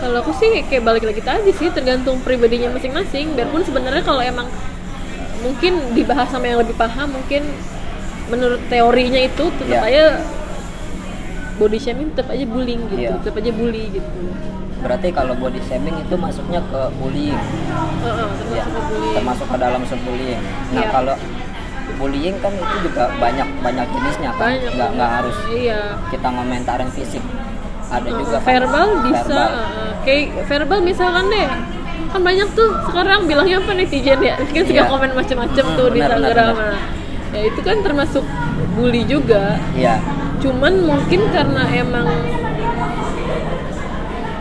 Kalau 0.00 0.20
aku 0.20 0.32
sih 0.36 0.60
kayak 0.68 0.84
balik 0.84 1.04
lagi 1.08 1.24
aja 1.24 1.52
sih 1.52 1.68
tergantung 1.72 2.20
pribadinya 2.20 2.72
masing-masing. 2.76 3.32
Biarpun 3.32 3.64
sebenarnya 3.64 4.04
kalau 4.04 4.20
emang 4.20 4.48
mungkin 5.40 5.92
dibahas 5.92 6.28
sama 6.32 6.48
yang 6.48 6.60
lebih 6.60 6.76
paham 6.76 7.12
mungkin 7.12 7.44
menurut 8.26 8.60
teorinya 8.66 9.20
itu 9.20 9.44
tetap 9.54 9.80
Iya. 9.80 9.80
aja 9.84 10.04
body 11.54 11.78
shaming 11.78 12.08
tetap 12.10 12.30
aja 12.30 12.44
bullying 12.44 12.80
gitu 12.88 12.98
Iya. 13.00 13.10
tetap 13.16 13.34
aja 13.36 13.50
bully 13.50 13.84
gitu 13.90 14.10
berarti 14.80 15.08
kalau 15.10 15.32
body 15.34 15.60
shaming 15.62 15.96
itu 15.96 16.14
masuknya 16.14 16.60
ke 16.62 16.80
bullying 16.98 17.40
Heeh, 18.02 18.28
termasuk 18.34 18.48
ya 18.50 18.64
ke 18.66 18.80
bullying 18.82 19.14
termasuk 19.14 19.46
ke 19.46 19.56
dalam 19.56 19.80
bullying 19.80 20.40
nah 20.70 20.82
Iya. 20.82 20.88
kalau 20.90 21.14
bullying 21.94 22.36
kan 22.38 22.52
itu 22.52 22.76
juga 22.82 23.04
banyak 23.14 23.48
banyak 23.60 23.86
jenisnya 23.88 24.30
kan 24.32 24.40
banyak 24.50 24.72
nggak 24.72 24.90
nggak 24.94 25.10
harus 25.12 25.36
iya 25.48 25.80
kita 26.10 26.26
ngomentarin 26.26 26.90
fisik 26.90 27.22
ada 27.86 28.02
Heeh, 28.02 28.18
juga 28.18 28.36
kan 28.36 28.46
verbal 28.50 28.88
bisa 29.04 29.22
verbal. 29.22 29.50
kayak 30.02 30.24
verbal 30.44 30.78
misalkan 30.80 31.24
deh 31.28 31.48
kan 32.10 32.20
banyak 32.20 32.48
tuh 32.52 32.68
sekarang 32.84 33.20
bilangnya 33.24 33.58
apa 33.58 33.72
netizen 33.74 34.18
ya 34.18 34.34
kan 34.34 34.46
suka 34.60 34.74
Iya. 34.74 34.84
komen 34.86 35.10
macem-macem 35.12 35.64
Hmm, 35.64 35.76
tuh 35.76 35.86
di 35.88 35.98
benar, 35.98 36.10
benar, 36.10 36.22
Instagram. 36.24 36.54
Nah, 36.56 36.78
ya 37.34 37.42
itu 37.50 37.60
kan 37.60 37.82
termasuk 37.82 38.24
bully 38.78 39.02
juga. 39.04 39.58
Iya. 39.74 39.98
Cuman 40.38 40.86
mungkin 40.86 41.20
karena 41.34 41.62
emang 41.74 42.06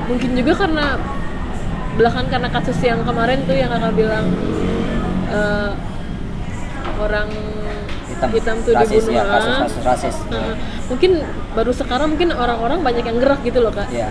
mungkin 0.08 0.30
juga 0.38 0.54
karena 0.64 1.02
belakangan 1.98 2.28
karena 2.30 2.50
kasus 2.50 2.78
yang 2.86 3.02
kemarin 3.06 3.46
tuh 3.46 3.56
yang 3.58 3.70
kakak 3.74 3.94
bilang 3.98 4.26
eh, 5.30 5.72
orang 7.02 7.30
hitam, 8.34 8.58
tuh 8.64 8.72
rasis 8.72 9.04
dibunuh 9.04 9.20
ya 9.20 9.24
kasus 9.26 9.56
kasus 9.58 9.84
rasis. 9.84 10.16
Nah, 10.30 10.56
mungkin 10.88 11.12
baru 11.58 11.72
sekarang 11.74 12.08
mungkin 12.16 12.30
orang-orang 12.32 12.80
banyak 12.86 13.04
yang 13.04 13.18
gerak 13.20 13.42
gitu 13.44 13.60
loh 13.62 13.74
kak. 13.74 13.90
Iya. 13.90 14.10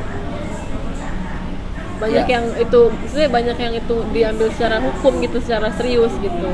banyak 2.02 2.26
Iya. 2.26 2.34
yang 2.34 2.44
itu 2.58 2.80
maksudnya 2.90 3.30
banyak 3.30 3.56
yang 3.62 3.74
itu 3.78 3.96
diambil 4.10 4.50
secara 4.50 4.82
hukum 4.82 5.22
gitu 5.22 5.38
secara 5.38 5.70
serius 5.70 6.10
gitu. 6.18 6.50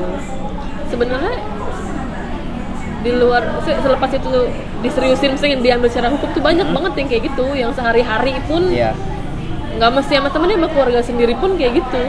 Sebenarnya 0.93 1.41
di 2.99 3.11
luar 3.11 3.41
se- 3.61 3.79
selepas 3.79 4.11
itu 4.11 4.27
diseriusin 4.79 5.33
misalnya 5.33 5.57
diambil 5.61 5.87
secara 5.87 6.09
hukum 6.09 6.27
tuh 6.29 6.39
banyak 6.39 6.67
banget 6.67 6.93
yang 6.95 7.07
kayak 7.07 7.23
gitu 7.25 7.45
yang 7.53 7.71
sehari-hari 7.71 8.35
pun 8.43 8.67
Hmm. 8.69 9.77
Nggak 9.79 9.91
mesti 9.95 10.13
sama 10.13 10.27
temennya 10.27 10.57
sama 10.57 10.67
keluarga 10.67 10.99
sendiri 10.99 11.33
pun 11.33 11.55
kayak 11.55 11.77
gitu 11.77 12.01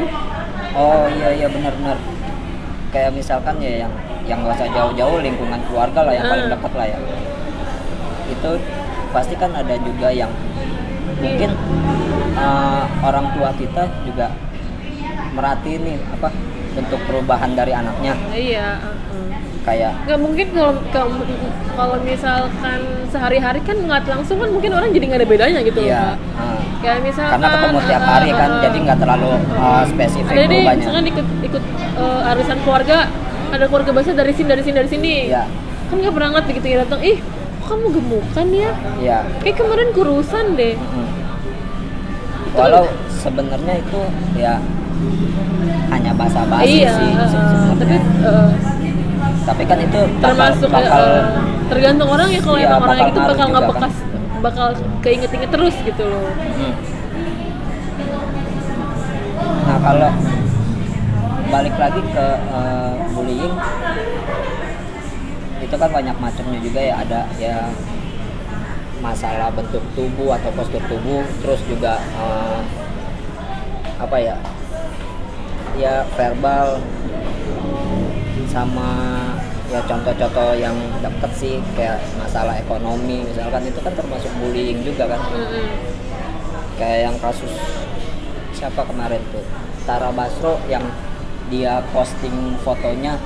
Oh 0.71 1.07
iya 1.09 1.29
iya 1.33 1.47
benar-benar. 1.47 1.99
Kayak 2.89 3.11
misalkan 3.13 3.59
ya 3.59 3.87
yang 3.87 3.93
yang 4.25 4.39
nggak 4.41 4.55
usah 4.57 4.71
jauh-jauh 4.71 5.19
lingkungan 5.21 5.61
keluarga 5.67 6.03
lah 6.03 6.13
yang 6.13 6.27
paling 6.27 6.47
Ah. 6.47 6.53
dekat 6.55 6.73
lah 6.75 6.87
ya. 6.87 6.99
Itu 8.27 8.51
pasti 9.11 9.35
kan 9.35 9.51
ada 9.53 9.75
juga 9.77 10.09
yang 10.09 10.31
mungkin 11.17 11.51
uh, 12.35 12.85
orang 13.01 13.31
tua 13.35 13.51
kita 13.53 13.83
juga 14.03 14.31
merhatiin 15.31 15.81
nih 15.85 15.97
apa 16.11 16.29
bentuk 16.81 17.01
perubahan 17.05 17.51
dari 17.53 17.73
anaknya. 17.77 18.15
Iya 18.33 18.69
uh-uh. 18.81 19.29
kayak 19.61 19.93
nggak 20.09 20.21
mungkin 20.25 20.47
kalau 20.57 20.73
kalau 21.77 21.97
misalkan 22.01 22.81
sehari-hari 23.13 23.61
kan 23.61 23.77
nggak 23.77 24.09
langsung 24.09 24.41
kan 24.41 24.49
mungkin 24.49 24.73
orang 24.73 24.89
jadi 24.89 25.05
nggak 25.05 25.21
ada 25.21 25.29
bedanya 25.29 25.61
gitu 25.61 25.85
iya 25.85 26.17
uh, 26.33 26.61
kayak 26.81 27.05
misalkan 27.05 27.37
karena 27.37 27.49
ketemu 27.53 27.79
tiap 27.85 28.05
hari 28.09 28.31
uh, 28.33 28.37
kan 28.41 28.51
uh, 28.51 28.61
jadi 28.65 28.77
nggak 28.89 28.99
terlalu 29.05 29.31
uh, 29.61 29.85
spesifik 29.85 30.33
ada 30.33 30.41
deh 30.41 30.49
perubahannya. 30.49 30.81
misalkan 30.81 31.05
ikut 31.13 31.27
ikut 31.45 31.65
uh, 32.01 32.31
arisan 32.33 32.59
keluarga 32.65 32.99
ada 33.51 33.65
keluarga 33.69 33.93
besar 33.93 34.15
dari 34.17 34.33
sini 34.33 34.49
dari 34.49 34.63
sini 34.65 34.77
dari 34.81 34.89
sini. 34.89 35.15
Iya. 35.29 35.45
kan 35.91 35.97
nggak 35.99 36.15
pernah 36.15 36.31
ngerti 36.39 36.51
gitu 36.63 36.67
ya 36.71 36.77
datang 36.87 37.01
ih 37.03 37.19
kok 37.61 37.67
kamu 37.69 37.87
gemukan 37.99 38.47
ya? 38.55 38.71
Iya. 39.03 39.19
Kayak 39.45 39.57
kemarin 39.61 39.89
kurusan 39.93 40.45
deh. 40.57 40.75
Mm. 40.79 41.09
walau 42.51 42.83
sebenarnya 43.15 43.79
itu 43.79 44.01
ya 44.35 44.59
hanya 45.91 46.13
bahasa 46.15 46.41
basi 46.47 46.83
iya 46.83 46.93
sih. 46.95 47.13
uh, 47.15 47.71
tapi 47.77 47.97
uh, 48.23 48.51
tapi 49.43 49.63
kan 49.67 49.79
itu 49.81 50.01
bakal, 50.01 50.23
termasuk 50.23 50.69
bakal 50.71 51.03
uh, 51.03 51.25
tergantung 51.71 52.09
orang 52.11 52.29
ya 52.31 52.41
kalau 52.43 52.59
Iya, 52.59 52.69
emang 52.69 52.83
orang 52.83 52.99
bakal 52.99 53.11
itu 53.11 53.19
bakal 53.21 53.47
nggak 53.47 53.47
juga 53.47 53.61
kan. 53.61 53.71
bekas 53.71 53.95
bakal 54.41 54.69
keinget-inget 55.05 55.51
terus 55.53 55.77
gitu 55.85 56.03
loh. 56.09 56.29
Hmm. 56.33 56.75
Nah 59.69 59.79
kalau 59.85 60.11
balik 61.51 61.75
lagi 61.77 62.01
ke 62.15 62.27
eh, 62.39 62.93
bullying 63.13 63.55
itu 65.61 65.75
kan 65.77 65.91
banyak 65.93 66.17
macamnya 66.17 66.59
juga 66.65 66.81
ya. 66.81 66.95
Ada 67.05 67.21
ya 67.37 67.57
masalah 69.01 69.49
bentuk 69.53 69.85
tubuh 69.93 70.37
atau 70.37 70.51
postur 70.57 70.83
tubuh 70.89 71.21
terus 71.45 71.61
juga 71.69 72.01
eh, 72.01 72.61
apa 74.01 74.17
ya 74.17 74.37
ya 75.81 76.05
verbal. 76.15 76.77
Sama 78.51 78.91
ya 79.71 79.79
contoh-contoh 79.87 80.59
yang 80.59 80.75
deket 80.99 81.31
sih 81.39 81.55
kayak 81.79 82.03
masalah 82.19 82.59
ekonomi 82.59 83.23
misalkan 83.23 83.63
itu 83.71 83.79
kan 83.81 83.95
termasuk 83.95 84.31
bullying 84.43 84.83
juga 84.83 85.07
kan. 85.07 85.21
Mm-mm. 85.31 85.67
kayak 86.75 87.13
yang 87.13 87.17
kasus 87.21 87.53
siapa 88.57 88.83
kemarin 88.89 89.21
tuh? 89.31 89.45
Tara 89.87 90.11
Basro 90.13 90.59
yang 90.67 90.83
dia 91.53 91.81
posting 91.95 92.57
fotonya 92.67 93.21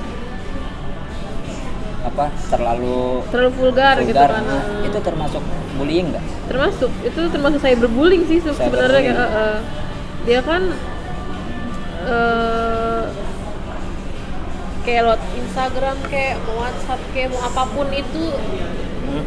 apa 2.05 2.29
terlalu 2.53 3.25
terlalu 3.33 3.51
vulgar, 3.57 3.95
gitu 4.05 4.13
vulgar. 4.13 4.29
kan. 4.29 4.43
Nah, 4.45 4.63
itu 4.85 4.97
termasuk 5.01 5.41
bullying 5.73 6.13
nggak? 6.13 6.23
Termasuk 6.51 6.91
itu 7.01 7.21
termasuk 7.33 7.59
cyberbullying 7.65 8.23
sih 8.29 8.37
se- 8.45 8.53
sebenarnya 8.53 9.13
uh, 9.17 9.25
uh, 9.25 9.55
dia 10.29 10.45
kan 10.45 10.69
uh, 12.05 13.03
kayak 14.85 15.01
lewat 15.09 15.21
Instagram 15.33 15.97
kayak 16.07 16.37
mau 16.45 16.61
WhatsApp 16.61 17.01
kayak 17.11 17.29
mau 17.33 17.41
apa 17.43 17.63
pun 17.73 17.87
itu. 17.89 18.25
Hmm. 19.05 19.25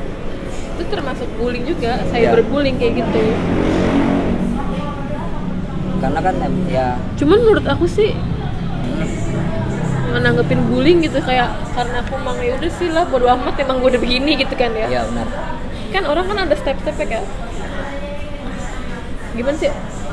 itu 0.78 0.86
termasuk 0.94 1.26
bullying 1.34 1.66
juga 1.66 1.98
Iya. 2.14 2.30
cyberbullying 2.38 2.78
kayak 2.78 3.02
gitu. 3.02 3.22
Karena 5.98 6.20
kan 6.22 6.34
ya. 6.70 6.94
Cuman 7.18 7.38
menurut 7.42 7.66
aku 7.66 7.90
sih 7.90 8.14
menanggepin 10.14 10.62
bullying 10.70 11.02
gitu 11.02 11.18
kayak 11.20 11.50
karena 11.74 12.00
aku 12.00 12.14
emang 12.16 12.38
ya 12.40 12.54
udah 12.56 12.70
sih 12.70 12.88
lah 12.94 13.04
bodo 13.10 13.26
amat 13.26 13.58
emang 13.58 13.82
gue 13.82 13.90
udah 13.98 14.02
begini 14.02 14.38
gitu 14.38 14.54
kan 14.54 14.70
ya. 14.70 14.86
Ya 14.86 15.02
benar. 15.10 15.26
Kan 15.90 16.02
orang 16.06 16.24
kan 16.30 16.38
ada 16.46 16.54
step-stepnya 16.54 17.06
kayak 17.10 17.26
gimana 19.34 19.58
sih 19.58 19.70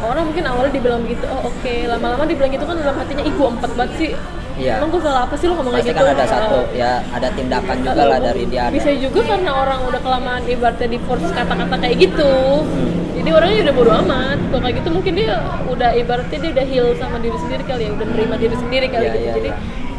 orang 0.08 0.24
mungkin 0.26 0.44
awalnya 0.46 0.74
dibilang 0.74 1.02
begitu 1.04 1.26
oh 1.28 1.42
oke. 1.46 1.74
Lama-lama 1.86 2.24
dibilang 2.24 2.52
gitu 2.52 2.66
kan 2.66 2.76
dalam 2.78 2.96
hatinya 2.96 3.24
gua 3.34 3.48
empat 3.54 3.72
banget 3.74 3.94
sih. 3.98 4.12
Iya. 4.56 4.80
emang 4.80 4.88
gue 4.88 5.04
salah 5.04 5.28
apa 5.28 5.36
sih 5.36 5.52
lo 5.52 5.60
ngomong 5.60 5.76
pasti 5.76 5.92
kayak 5.92 6.00
gitu? 6.00 6.08
kan 6.08 6.16
ada 6.16 6.26
satu 6.32 6.56
Uh, 6.56 6.66
ya 6.72 7.04
ada 7.12 7.28
tindakan 7.36 7.76
juga 7.84 8.04
lah 8.08 8.20
dari 8.24 8.48
dia 8.48 8.72
bisa 8.72 8.88
juga 8.96 9.20
karena 9.28 9.52
orang 9.52 9.84
udah 9.84 10.00
kelamaan 10.00 10.48
ibaratnya 10.48 10.96
di 10.96 11.00
force 11.04 11.28
kata-kata 11.28 11.76
kayak 11.76 11.96
gitu. 12.00 12.64
Hmm. 12.64 13.20
jadi 13.20 13.30
orangnya 13.36 13.60
udah 13.68 13.76
bodo 13.76 13.92
amat. 14.08 14.40
Kalau 14.48 14.62
kayak 14.64 14.76
gitu 14.80 14.90
mungkin 14.96 15.14
dia 15.20 15.36
udah 15.68 15.90
ibaratnya 15.92 16.38
dia 16.40 16.52
udah 16.56 16.66
heal 16.72 16.88
sama 16.96 17.20
diri 17.20 17.36
sendiri 17.36 17.64
kali 17.68 17.84
ya 17.84 17.92
udah 18.00 18.08
nerima 18.08 18.36
diri 18.40 18.56
sendiri 18.56 18.88
kali 18.88 19.04
Iya, 19.04 19.12
gitu. 19.12 19.20
iya, 19.20 19.32
jadi 19.36 19.50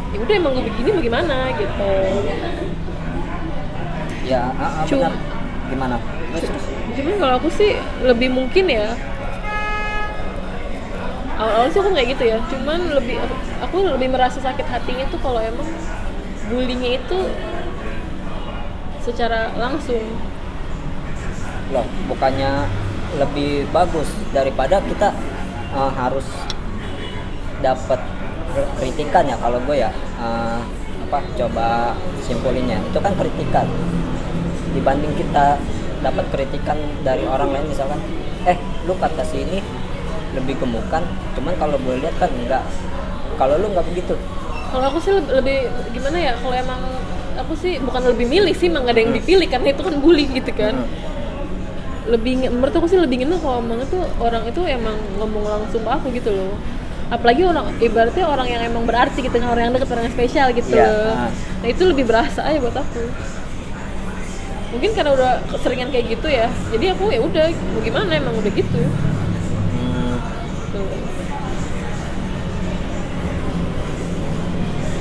ya 0.09 0.17
udah 0.25 0.35
emang 0.41 0.51
gue 0.57 0.63
begini 0.73 0.89
bagaimana? 0.89 1.35
Gitu. 1.53 1.91
Ya 4.25 4.41
ah, 4.57 4.65
ah, 4.65 4.85
Cuma- 4.89 5.13
benar. 5.13 5.69
Gimana? 5.69 5.95
Cuman 6.97 7.13
kalau 7.21 7.33
aku 7.37 7.49
sih 7.53 7.71
lebih 8.01 8.33
mungkin 8.33 8.65
ya 8.67 8.89
awal-awal 11.37 11.69
sih 11.69 11.79
aku 11.79 11.93
kayak 11.93 12.09
gitu 12.17 12.23
ya. 12.33 12.37
Cuman 12.49 12.79
lebih 12.97 13.21
aku 13.61 13.85
lebih 13.85 14.09
merasa 14.11 14.41
sakit 14.41 14.65
hatinya 14.65 15.05
tuh 15.13 15.19
kalau 15.21 15.39
emang 15.39 15.69
bullyingnya 16.49 16.99
itu 16.99 17.19
secara 19.05 19.53
langsung. 19.55 20.01
Loh 21.71 21.85
bukannya 22.09 22.65
lebih 23.21 23.69
bagus 23.71 24.09
daripada 24.35 24.83
kita 24.83 25.13
uh, 25.71 25.91
harus 25.93 26.25
dapat 27.63 28.01
kritikan 28.81 29.23
ya 29.29 29.37
kalau 29.37 29.61
gue 29.63 29.77
ya. 29.77 29.93
Uh, 30.17 30.59
apa 31.07 31.23
coba 31.39 31.95
simpulinnya. 32.25 32.81
Itu 32.91 32.99
kan 32.99 33.15
kritikan. 33.15 33.69
Dibanding 34.75 35.13
kita 35.15 35.55
dapat 36.03 36.25
kritikan 36.29 36.77
dari 37.01 37.25
orang 37.25 37.49
lain 37.53 37.73
misalkan 37.73 37.97
eh 38.45 38.57
lu 38.85 38.93
kata 39.01 39.25
si 39.25 39.41
ini 39.41 39.59
lebih 40.37 40.55
gemukan 40.61 41.03
cuman 41.33 41.53
kalau 41.57 41.77
gue 41.81 41.95
lihat 42.01 42.15
kan 42.21 42.29
enggak. 42.29 42.63
Kalau 43.37 43.53
lu 43.57 43.69
nggak 43.73 43.85
begitu? 43.93 44.13
Kalau 44.67 44.85
aku 44.89 44.99
sih 45.01 45.13
lebih, 45.13 45.31
lebih 45.41 45.57
gimana 45.93 46.17
ya 46.17 46.33
kalau 46.37 46.55
emang 46.57 46.81
aku 47.37 47.53
sih 47.53 47.77
bukan 47.77 48.01
lebih 48.09 48.25
milih 48.25 48.53
sih 48.57 48.67
emang 48.67 48.89
gak 48.89 48.97
ada 48.97 49.01
yang 49.05 49.13
dipilih 49.13 49.47
karena 49.47 49.67
itu 49.73 49.81
kan 49.81 49.95
bullying 50.01 50.31
gitu 50.37 50.51
kan. 50.53 50.75
Hmm. 50.77 51.05
lebih 52.07 52.39
menurut 52.47 52.71
aku 52.71 52.87
sih 52.87 52.95
lebih 52.95 53.19
ngena 53.19 53.35
kalau 53.35 53.59
emang 53.59 53.83
itu 53.83 53.99
orang 54.23 54.47
itu 54.47 54.63
emang 54.63 54.95
ngomong 55.19 55.43
langsung 55.43 55.83
ke 55.83 55.91
aku 55.91 56.07
gitu 56.15 56.31
loh. 56.31 56.55
Apalagi 57.11 57.43
orang 57.43 57.67
ibaratnya 57.83 58.23
orang 58.23 58.47
yang 58.47 58.61
emang 58.63 58.87
berarti 58.87 59.19
gitu 59.19 59.35
kan 59.35 59.51
orang 59.51 59.67
yang 59.67 59.73
deket 59.75 59.91
orang 59.91 60.07
yang 60.07 60.15
spesial 60.15 60.47
gitu. 60.55 60.71
Iya, 60.71 60.87
loh. 60.87 61.11
ah. 61.11 61.29
nah 61.35 61.67
itu 61.67 61.83
lebih 61.83 62.07
berasa 62.07 62.47
aja 62.47 62.63
buat 62.63 62.79
aku. 62.79 63.03
Mungkin 64.71 64.89
karena 64.95 65.11
udah 65.15 65.31
keseringan 65.51 65.91
kayak 65.91 66.05
gitu 66.15 66.27
ya 66.27 66.47
jadi 66.71 66.95
aku 66.95 67.11
ya 67.11 67.19
udah 67.23 67.45
mau 67.75 67.81
gimana 67.83 68.11
emang 68.19 68.35
udah 68.35 68.51
gitu 68.51 68.79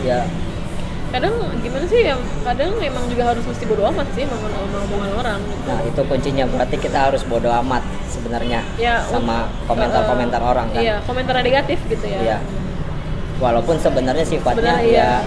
ya 0.07 0.21
kadang 1.07 1.33
gimana 1.63 1.87
sih 1.87 2.03
ya 2.03 2.15
kadang 2.43 2.77
emang 2.79 3.07
juga 3.07 3.31
harus 3.31 3.43
mesti 3.43 3.65
bodo 3.65 3.87
amat 3.89 4.07
sih 4.13 4.27
sama 4.27 4.47
omongan 4.85 5.13
orang 5.15 5.39
gitu. 5.41 5.65
nah 5.65 5.79
itu 5.83 6.01
kuncinya 6.03 6.45
berarti 6.45 6.77
kita 6.77 6.99
harus 7.09 7.23
bodo 7.23 7.49
amat 7.63 7.83
sebenarnya 8.07 8.61
ya 8.77 9.01
sama 9.03 9.47
un- 9.47 9.67
komentar-komentar 9.67 10.43
eh, 10.43 10.47
orang 10.47 10.67
kan 10.71 10.83
iya 10.83 10.97
komentar 11.03 11.35
negatif 11.41 11.79
gitu 11.87 12.05
ya 12.05 12.21
Iya. 12.21 12.39
walaupun 13.39 13.79
sebenarnya 13.79 14.25
sifatnya 14.25 14.77
Sebenarnya 14.77 14.83
iya. 14.85 15.09
ya 15.15 15.21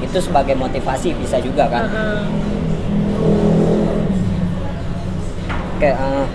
itu 0.00 0.18
sebagai 0.18 0.54
motivasi 0.54 1.12
bisa 1.14 1.36
juga 1.38 1.68
kan 1.68 1.84
Heeh. 1.84 2.22
kayak 5.76 5.96
eh, 5.98 6.26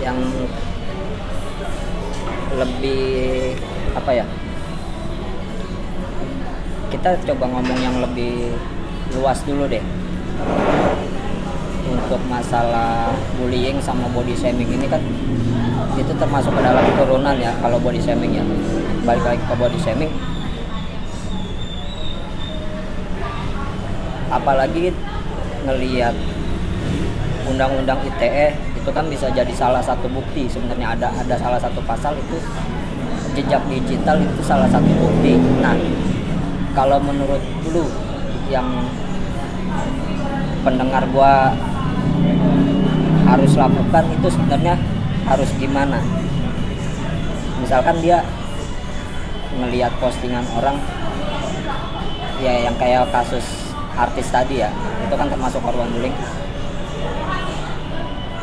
yang 0.00 0.18
lebih 2.52 3.56
apa 3.94 4.10
ya 4.12 4.26
kita 6.92 7.16
coba 7.32 7.48
ngomong 7.48 7.78
yang 7.80 7.96
lebih 8.04 8.52
luas 9.16 9.40
dulu 9.48 9.64
deh. 9.64 9.80
Untuk 11.88 12.20
masalah 12.28 13.16
bullying 13.40 13.80
sama 13.80 14.04
body 14.12 14.36
shaming 14.36 14.68
ini 14.68 14.84
kan 14.84 15.00
itu 15.96 16.12
termasuk 16.16 16.52
ke 16.52 16.60
dalam 16.60 16.84
turunan 17.00 17.36
ya 17.40 17.56
kalau 17.64 17.80
body 17.80 17.96
shaming 17.96 18.36
ya. 18.36 18.44
Balik 19.08 19.24
lagi 19.24 19.40
ke 19.40 19.54
body 19.56 19.78
shaming. 19.80 20.12
Apalagi 24.28 24.92
ngelihat 25.64 26.12
undang-undang 27.48 28.04
ITE 28.04 28.52
itu 28.76 28.90
kan 28.92 29.08
bisa 29.08 29.32
jadi 29.32 29.52
salah 29.56 29.80
satu 29.80 30.12
bukti. 30.12 30.44
Sebenarnya 30.44 30.92
ada 30.92 31.08
ada 31.08 31.34
salah 31.40 31.56
satu 31.56 31.80
pasal 31.88 32.12
itu 32.20 32.36
jejak 33.32 33.64
digital 33.72 34.20
itu 34.20 34.40
salah 34.44 34.68
satu 34.68 34.92
bukti. 35.00 35.40
Nah 35.60 35.72
kalau 36.72 36.96
menurut 37.00 37.40
lu 37.72 37.84
yang 38.48 38.68
pendengar 40.64 41.04
gua 41.12 41.52
harus 43.28 43.52
lakukan 43.56 44.04
itu 44.12 44.28
sebenarnya 44.28 44.74
harus 45.28 45.48
gimana? 45.56 46.00
Misalkan 47.60 47.96
dia 48.02 48.24
melihat 49.56 49.92
postingan 50.00 50.44
orang 50.56 50.80
ya 52.42 52.66
yang 52.66 52.74
kayak 52.80 53.06
kasus 53.12 53.44
artis 53.94 54.32
tadi 54.32 54.64
ya 54.64 54.72
itu 55.04 55.14
kan 55.14 55.28
termasuk 55.28 55.60
korban 55.60 55.88
bullying. 55.92 56.16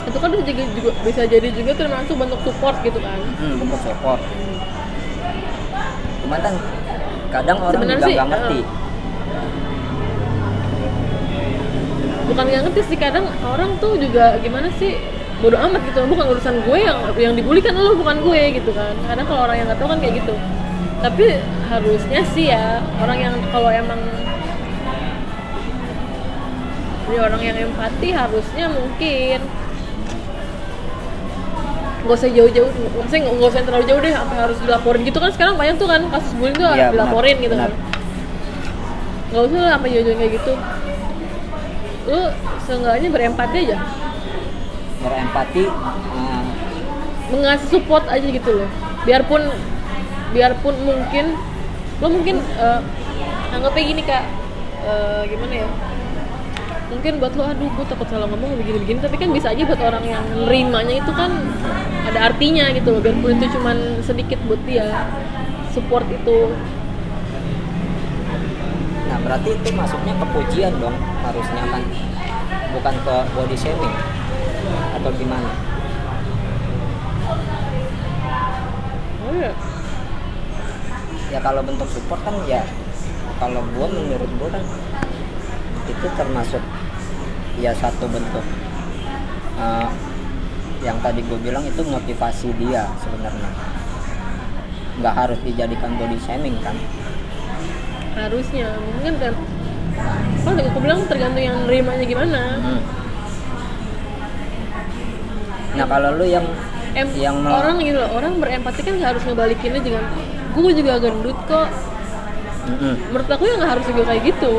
Itu 0.05 0.17
kan 0.17 0.29
bisa 0.33 0.43
juga, 0.45 0.63
juga 0.74 0.91
bisa 1.05 1.21
jadi 1.25 1.48
juga 1.53 1.71
termasuk 1.75 2.15
bentuk 2.17 2.39
support 2.45 2.75
gitu 2.81 2.98
kan? 3.01 3.19
Hmm, 3.41 3.55
bentuk 3.62 3.81
support. 3.81 4.21
Cuman 6.25 6.39
kan 6.39 6.53
kadang 7.29 7.57
orang 7.62 7.81
Sebenarnya 7.81 8.05
juga 8.05 8.13
nggak 8.13 8.29
ngerti. 8.29 8.59
bukan 12.29 12.45
nggak 12.45 12.62
ngerti 12.69 12.81
sih 12.86 12.98
kadang 13.01 13.25
orang 13.41 13.71
tuh 13.81 13.98
juga 13.98 14.38
gimana 14.38 14.69
sih 14.77 15.01
bodoh 15.41 15.57
amat 15.57 15.81
gitu. 15.89 16.00
Bukan 16.05 16.25
urusan 16.36 16.55
gue 16.67 16.77
yang 16.77 16.98
yang 17.17 17.33
dibully 17.33 17.62
kan 17.63 17.74
lo 17.74 17.98
bukan 17.98 18.21
gue 18.21 18.41
gitu 18.62 18.71
kan. 18.75 18.93
Kadang 19.09 19.25
kalau 19.25 19.41
orang 19.50 19.55
yang 19.57 19.67
nggak 19.71 19.79
tahu 19.81 19.89
kan 19.89 20.00
kayak 20.01 20.15
gitu. 20.21 20.36
Tapi 21.00 21.25
harusnya 21.71 22.21
sih 22.36 22.45
ya 22.51 22.83
orang 23.01 23.17
yang 23.17 23.36
kalau 23.50 23.71
emang 23.71 23.98
jadi 27.09 27.25
orang 27.25 27.41
yang 27.41 27.57
empati 27.74 28.13
harusnya 28.13 28.69
mungkin 28.69 29.41
nggak 32.00 32.15
usah 32.15 32.29
jauh-jauh 32.32 32.70
maksudnya 32.96 33.22
nggak 33.27 33.50
usah 33.51 33.62
terlalu 33.62 33.86
jauh 33.86 34.00
deh 34.00 34.13
sampai 34.15 34.38
harus 34.39 34.57
dilaporin 34.64 35.01
gitu 35.03 35.20
kan 35.20 35.31
sekarang 35.35 35.55
banyak 35.59 35.75
tuh 35.75 35.88
kan 35.88 36.01
kasus 36.07 36.31
bullying 36.40 36.55
tuh 36.55 36.66
harus 36.66 36.79
Iya, 36.79 36.88
benar, 36.88 36.96
dilaporin 36.96 37.35
gitu 37.38 37.53
benar. 37.53 37.70
kan. 37.70 37.79
Nggak 39.29 39.44
usah 39.46 39.59
lah 39.59 39.72
sampai 39.77 39.90
jauh-jauh 39.92 40.18
kayak 40.18 40.31
gitu. 40.33 40.53
Lu 42.07 42.20
seenggaknya 42.64 43.09
berempati 43.09 43.57
aja. 43.62 43.77
Berempati 45.00 45.64
eh, 45.68 46.42
mengasih 47.29 47.68
support 47.70 48.05
aja 48.07 48.25
gitu 48.25 48.50
loh. 48.50 48.70
Biarpun 49.03 49.42
biarpun 50.31 50.75
mungkin 50.81 51.25
lo 52.00 52.07
mungkin 52.07 52.35
eh, 52.40 52.79
anggapnya 53.53 53.83
gini 53.85 54.01
kak. 54.01 54.24
Eh, 54.79 55.22
gimana 55.27 55.53
ya 55.53 55.70
mungkin 56.90 57.22
buat 57.22 57.34
lo 57.38 57.44
aduh 57.46 57.70
gue 57.70 57.86
takut 57.86 58.08
salah 58.10 58.25
ngomong 58.25 58.58
begini-begini 58.58 59.00
tapi 59.00 59.16
kan 59.22 59.30
bisa 59.30 59.54
aja 59.54 59.62
buat 59.62 59.78
orang 59.78 60.04
yang 60.10 60.25
nerimanya 60.34 60.96
itu 60.98 61.12
kan 61.14 61.32
ada 62.10 62.34
artinya 62.34 62.74
gitu 62.74 62.98
loh. 62.98 63.02
Biarpun 63.06 63.38
itu 63.38 63.46
cuman 63.54 63.78
sedikit 64.02 64.42
buat 64.50 64.58
dia 64.66 65.06
support 65.70 66.06
itu. 66.10 66.50
Nah 69.06 69.18
berarti 69.22 69.50
itu 69.54 69.70
masuknya 69.78 70.18
ke 70.18 70.25
pujian 70.34 70.74
dong 70.82 70.98
harusnya 71.22 71.64
kan? 71.70 71.84
Bukan 72.74 72.96
ke 73.06 73.16
body 73.38 73.58
shaming? 73.58 73.96
Atau 74.98 75.14
gimana? 75.14 75.50
Oh 79.30 79.34
ya 79.38 79.54
ya 81.30 81.38
kalau 81.46 81.62
bentuk 81.62 81.86
support 81.94 82.18
kan 82.25 82.34
ya 82.50 82.66
kalau 83.38 83.62
gua 83.78 83.86
menurut 83.86 84.30
gua 84.42 84.50
kan 84.50 84.66
itu 85.86 86.08
termasuk 86.18 86.64
ya 87.59 87.72
satu 87.75 88.07
bentuk 88.07 88.45
eh, 89.55 89.87
yang 90.79 90.95
tadi 91.03 91.19
gue 91.22 91.39
bilang 91.39 91.63
itu 91.63 91.83
motivasi 91.83 92.55
dia 92.55 92.87
sebenarnya 93.03 93.51
nggak 95.00 95.15
harus 95.15 95.39
dijadikan 95.43 95.91
body 95.95 96.19
shaming 96.19 96.55
kan 96.59 96.75
harusnya 98.15 98.67
mungkin 98.95 99.13
kan 99.19 99.33
kalau 100.39 100.55
tadi 100.55 100.67
aku 100.67 100.79
bilang 100.79 101.00
tergantung 101.07 101.43
yang 101.43 101.57
nerimanya 101.67 102.05
gimana 102.07 102.41
Hmm. 102.59 102.81
nah 105.69 105.85
kalau 105.85 106.17
lu 106.17 106.25
yang 106.25 106.45
em 106.98 107.07
yang 107.15 107.37
orang 107.45 107.77
gitu 107.79 108.00
loh 108.01 108.09
orang 108.11 108.41
berempati 108.41 108.81
kan 108.81 108.93
nggak 108.98 109.09
harus 109.15 109.24
ngebalikinnya 109.24 109.81
dengan 109.83 110.03
gue 110.50 110.72
juga 110.74 110.93
gendut 110.98 111.37
kok 111.45 111.69
Mm-mm. 112.69 112.93
menurut 113.13 113.29
aku 113.29 113.43
ya 113.45 113.53
nggak 113.55 113.72
harus 113.77 113.85
juga 113.87 114.03
kayak 114.09 114.22
gitu 114.33 114.53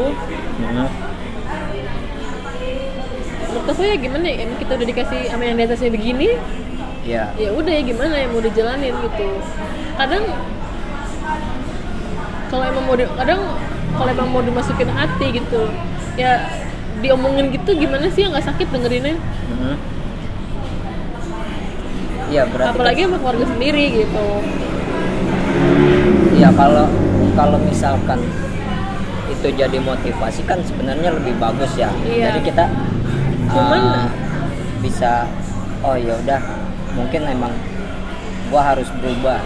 Mm-mm. 0.63 0.89
Menurut 3.51 3.67
aku 3.67 3.83
ya 3.83 3.97
gimana 3.99 4.25
ya 4.25 4.47
kita 4.57 4.73
udah 4.79 4.87
dikasih 4.87 5.21
sama 5.27 5.43
yang 5.43 5.57
di 5.59 5.65
atasnya 5.67 5.91
begini 5.91 6.29
ya 7.03 7.35
ya 7.35 7.51
udah 7.51 7.73
ya 7.73 7.83
gimana 7.83 8.15
yang 8.15 8.31
mau 8.31 8.39
dijalanin 8.39 8.95
gitu. 8.95 9.29
Kadang 9.99 10.25
kalau 12.47 12.65
emang 12.67 12.85
mau 12.87 12.95
di- 12.95 13.15
kadang 13.19 13.41
kalau 13.95 14.11
emang 14.11 14.29
mau 14.31 14.43
dimasukin 14.43 14.91
hati 14.91 15.27
gitu 15.35 15.67
ya 16.15 16.47
diomongin 17.01 17.51
gitu 17.51 17.75
gimana 17.75 18.07
sih 18.13 18.23
yang 18.27 18.33
nggak 18.33 18.47
sakit 18.47 18.69
dengerinnya? 18.71 19.17
Mm-mm. 19.51 19.75
Iya 22.31 22.47
berarti 22.47 22.75
apalagi 22.79 23.01
sama 23.11 23.17
keluarga 23.19 23.45
sendiri 23.49 23.85
gitu. 24.07 24.27
Ya 26.39 26.49
kalau 26.55 26.87
kalau 27.35 27.59
misalkan 27.59 28.23
itu 29.27 29.47
jadi 29.57 29.79
motivasi 29.81 30.45
kan 30.47 30.61
sebenarnya 30.63 31.11
lebih 31.17 31.35
bagus 31.41 31.75
ya. 31.75 31.91
Iya. 32.05 32.31
jadi 32.31 32.41
kita 32.45 32.65
Cuman- 33.51 33.83
uh, 33.85 34.09
bisa 34.81 35.27
oh 35.81 35.95
ya 35.95 36.15
udah 36.17 36.41
mungkin 36.93 37.21
emang 37.25 37.53
gua 38.49 38.63
harus 38.67 38.89
berubah 38.97 39.39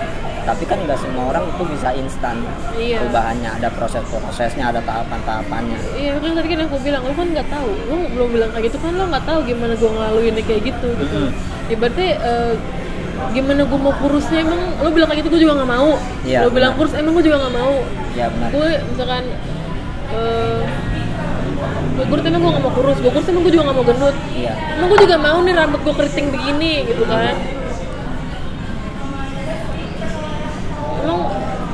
tapi 0.44 0.64
kan 0.64 0.76
nggak 0.76 0.96
semua 0.96 1.32
orang 1.32 1.48
itu 1.48 1.62
bisa 1.66 1.88
instan 1.90 2.36
Iya. 2.74 3.00
perubahannya 3.00 3.48
ada 3.50 3.68
proses-prosesnya 3.72 4.68
ada 4.68 4.80
tahapan-tahapannya 4.80 5.78
Iya 5.94 6.20
kan 6.20 6.30
tadi 6.34 6.48
kan 6.50 6.60
aku 6.62 6.76
bilang 6.78 7.02
lu 7.02 7.12
kan 7.12 7.26
nggak 7.26 7.48
tahu, 7.48 7.70
lu 7.88 7.96
belum 8.10 8.28
bilang 8.30 8.50
kayak 8.52 8.68
gitu 8.68 8.76
kan 8.76 8.92
lu 8.92 9.08
nggak 9.08 9.24
tahu 9.24 9.38
gimana 9.42 9.72
gua 9.74 9.90
ngelaluin 9.90 10.36
kayak 10.38 10.62
gitu 10.62 10.88
gitu. 10.94 11.16
Mm-mm. 11.16 11.32
Ya 11.64 11.76
berarti 11.80 12.06
eh, 12.12 12.52
gimana 13.32 13.64
gua 13.64 13.78
mau 13.80 13.94
kurusnya 13.96 14.44
emang 14.44 14.60
lu 14.78 14.88
bilang 14.92 15.08
kayak 15.08 15.24
gitu 15.24 15.32
gua 15.32 15.40
juga 15.40 15.54
nggak 15.58 15.70
mau. 15.72 15.90
Iya, 16.22 16.38
lu 16.44 16.48
bilang 16.52 16.72
kurus 16.76 16.92
emang 16.92 17.12
gua 17.12 17.24
juga 17.24 17.36
nggak 17.40 17.54
mau. 17.56 17.74
ya 18.12 18.26
benar 18.28 18.48
Gue 18.52 18.70
misalkan 18.86 19.24
eh 20.12 20.60
gue 21.94 22.04
kurus 22.10 22.24
emang 22.26 22.42
gua 22.42 22.50
nggak 22.58 22.64
mau 22.66 22.74
kurus, 22.74 22.98
gue 22.98 23.12
kurus 23.14 23.26
emang 23.30 23.42
gua 23.46 23.52
juga 23.54 23.64
nggak 23.70 23.76
mau 23.78 23.86
gendut. 23.86 24.16
iya. 24.34 24.54
Emang 24.74 24.88
gua 24.90 24.98
juga 24.98 25.16
mau 25.22 25.38
nih 25.46 25.54
rambut 25.54 25.80
gua 25.86 25.94
keriting 25.94 26.26
begini 26.34 26.72
gitu 26.90 27.02
kan. 27.06 27.34
Emang 31.06 31.20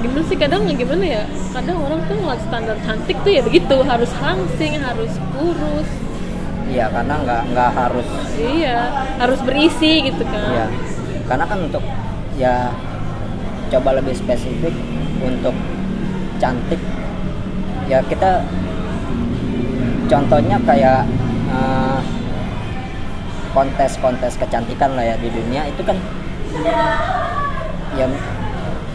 gimana 0.05 0.25
sih 0.29 0.37
kadang 0.37 0.63
gimana 0.69 1.05
ya? 1.09 1.25
Kadang 1.57 1.77
orang 1.81 2.01
tuh 2.05 2.17
ngeliat 2.21 2.41
standar 2.45 2.77
cantik 2.85 3.17
tuh 3.25 3.33
ya 3.33 3.41
begitu 3.41 3.77
harus 3.81 4.11
langsing 4.21 4.73
harus 4.77 5.13
kurus. 5.33 5.89
Iya 6.71 6.87
karena 6.93 7.15
nggak 7.25 7.43
nggak 7.51 7.71
harus 7.75 8.09
iya 8.39 8.79
harus 9.19 9.41
berisi 9.43 10.05
gitu 10.05 10.23
kan. 10.29 10.53
Iya, 10.53 10.67
karena 11.27 11.45
kan 11.49 11.59
untuk 11.65 11.83
ya 12.37 12.71
coba 13.73 13.97
lebih 13.97 14.15
spesifik 14.15 14.77
untuk 15.25 15.57
cantik. 16.39 16.79
Ya 17.89 18.05
kita 18.07 18.47
contohnya 20.11 20.59
kayak 20.67 21.07
eh, 21.55 22.01
kontes-kontes 23.55 24.35
kecantikan 24.35 24.99
lah 24.99 25.15
ya 25.15 25.17
di 25.23 25.31
dunia 25.31 25.71
itu 25.71 25.83
kan 25.87 25.97
ya 27.95 28.07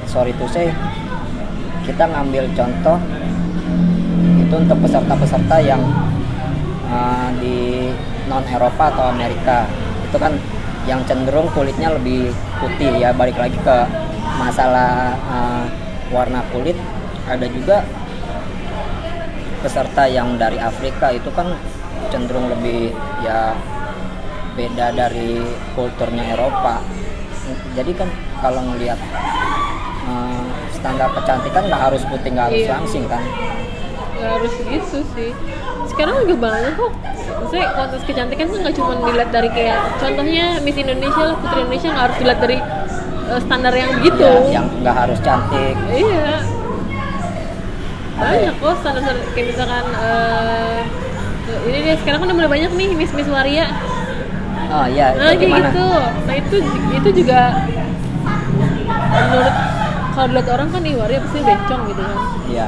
sorry 0.07 0.35
to 0.35 0.47
say 0.51 0.71
kita 1.87 2.03
ngambil 2.07 2.43
contoh 2.55 2.97
itu 4.41 4.55
untuk 4.57 4.77
peserta-peserta 4.81 5.57
yang 5.61 5.81
uh, 6.89 7.29
di 7.41 7.89
non 8.25 8.45
Eropa 8.49 8.89
atau 8.93 9.09
Amerika. 9.09 9.69
Itu 10.09 10.17
kan 10.17 10.33
yang 10.85 11.01
cenderung 11.09 11.49
kulitnya 11.53 11.93
lebih 11.93 12.29
putih 12.61 12.93
ya 12.97 13.09
balik 13.13 13.37
lagi 13.37 13.57
ke 13.61 13.77
masalah 14.37 15.13
uh, 15.29 15.65
warna 16.13 16.41
kulit. 16.53 16.77
Ada 17.25 17.49
juga 17.49 17.81
peserta 19.65 20.05
yang 20.05 20.37
dari 20.37 20.61
Afrika 20.61 21.09
itu 21.09 21.33
kan 21.33 21.49
cenderung 22.13 22.53
lebih 22.53 22.93
ya 23.25 23.57
beda 24.53 24.93
dari 24.93 25.41
kulturnya 25.73 26.37
Eropa. 26.37 26.85
Jadi 27.73 27.91
kan 27.97 28.05
kalau 28.45 28.61
ngelihat 28.61 29.01
uh, 30.05 30.45
standar 30.69 31.09
kecantikan 31.17 31.65
nggak 31.65 31.81
harus 31.81 32.05
putih 32.05 32.29
nggak 32.29 32.45
harus 32.53 32.61
Iya. 32.61 32.71
langsing 32.77 33.03
kan? 33.09 33.25
Nggak 34.21 34.31
harus 34.37 34.53
gitu 34.69 34.97
sih. 35.17 35.33
Sekarang 35.89 36.29
juga 36.29 36.53
banyak 36.53 36.73
kok. 36.77 36.93
Maksudnya 37.25 37.67
kontes 37.73 38.01
kecantikan 38.05 38.45
tuh 38.53 38.59
nggak 38.61 38.75
cuma 38.77 38.93
dilihat 39.01 39.29
dari 39.33 39.49
kayak 39.49 39.79
contohnya 39.97 40.45
Miss 40.61 40.77
Indonesia 40.77 41.23
lah 41.25 41.35
Putri 41.41 41.65
Indonesia 41.65 41.89
nggak 41.89 42.05
harus 42.05 42.17
dilihat 42.21 42.39
dari 42.39 42.57
eh, 43.33 43.39
standar 43.41 43.73
yang 43.73 43.89
begitu. 43.97 44.29
Ya, 44.29 44.61
yang 44.61 44.65
nggak 44.85 44.95
harus 44.95 45.17
cantik. 45.25 45.73
Iya 45.89 46.54
banyak 48.15 48.55
kok 48.55 48.73
standar, 48.79 49.15
kayak 49.35 49.45
misalkan 49.51 49.85
eh, 49.91 50.79
ini 51.67 51.77
dia 51.83 51.95
sekarang 51.99 52.19
kan 52.23 52.27
udah 52.31 52.37
mulai 52.37 52.51
banyak 52.51 52.71
nih 52.73 52.89
Miss 52.95 53.11
Miss 53.11 53.27
Waria. 53.27 53.67
Oh 54.65 54.85
iya 54.89 55.13
nah 55.13 55.29
kayak 55.29 55.39
gimana 55.39 55.67
gitu. 55.69 55.87
Nah 56.25 56.35
itu 56.35 56.55
itu 56.91 57.09
juga 57.23 57.39
menurut 59.15 59.55
kalau 60.15 60.27
dilihat 60.31 60.47
orang 60.49 60.67
kan 60.71 60.81
nih 60.81 60.93
Waria 60.95 61.19
pasti 61.21 61.39
bencong 61.39 61.81
gitu 61.91 62.01
kan. 62.01 62.17
Iya, 62.45 62.67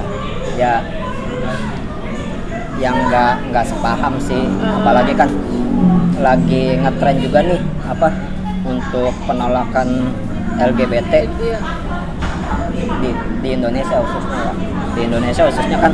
ya 0.55 0.73
yang 2.77 2.95
nggak 3.09 3.33
nggak 3.49 3.65
sepaham 3.65 4.13
sih, 4.21 4.43
Hmm. 4.45 4.77
apalagi 4.77 5.17
kan 5.17 5.29
lagi 6.21 6.77
ngetren 6.77 7.17
juga 7.17 7.39
nih 7.41 7.57
apa 7.87 8.09
untuk 8.61 9.13
penolakan 9.25 10.13
LGBT 10.57 11.13
iya 11.39 11.57
di, 13.47 13.55
Indonesia 13.55 13.95
khususnya 14.03 14.39
ya. 14.43 14.53
Di 14.91 15.01
Indonesia 15.07 15.41
khususnya 15.47 15.77
kan 15.79 15.93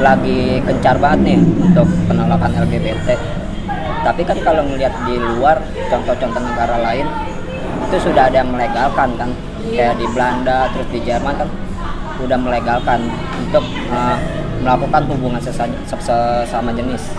lagi 0.00 0.64
gencar 0.64 0.96
banget 0.96 1.20
nih 1.28 1.38
untuk 1.60 1.86
penolakan 2.08 2.50
LGBT. 2.64 3.08
Tapi 4.00 4.22
kan 4.24 4.38
kalau 4.40 4.62
ngelihat 4.64 4.94
di 5.04 5.20
luar 5.20 5.60
contoh-contoh 5.92 6.40
negara 6.40 6.80
lain 6.80 7.04
itu 7.86 7.96
sudah 8.00 8.32
ada 8.32 8.40
yang 8.40 8.48
melegalkan 8.48 9.08
kan, 9.20 9.30
kayak 9.68 9.94
di 10.00 10.06
Belanda 10.08 10.72
terus 10.72 10.88
di 10.88 11.00
Jerman 11.04 11.34
kan 11.36 11.48
udah 12.16 12.38
melegalkan 12.40 13.00
untuk 13.36 13.64
uh, 13.92 14.16
melakukan 14.64 15.02
hubungan 15.12 15.42
sesa- 15.42 15.68
se- 15.84 16.00
sesama 16.00 16.72
jenis. 16.72 17.12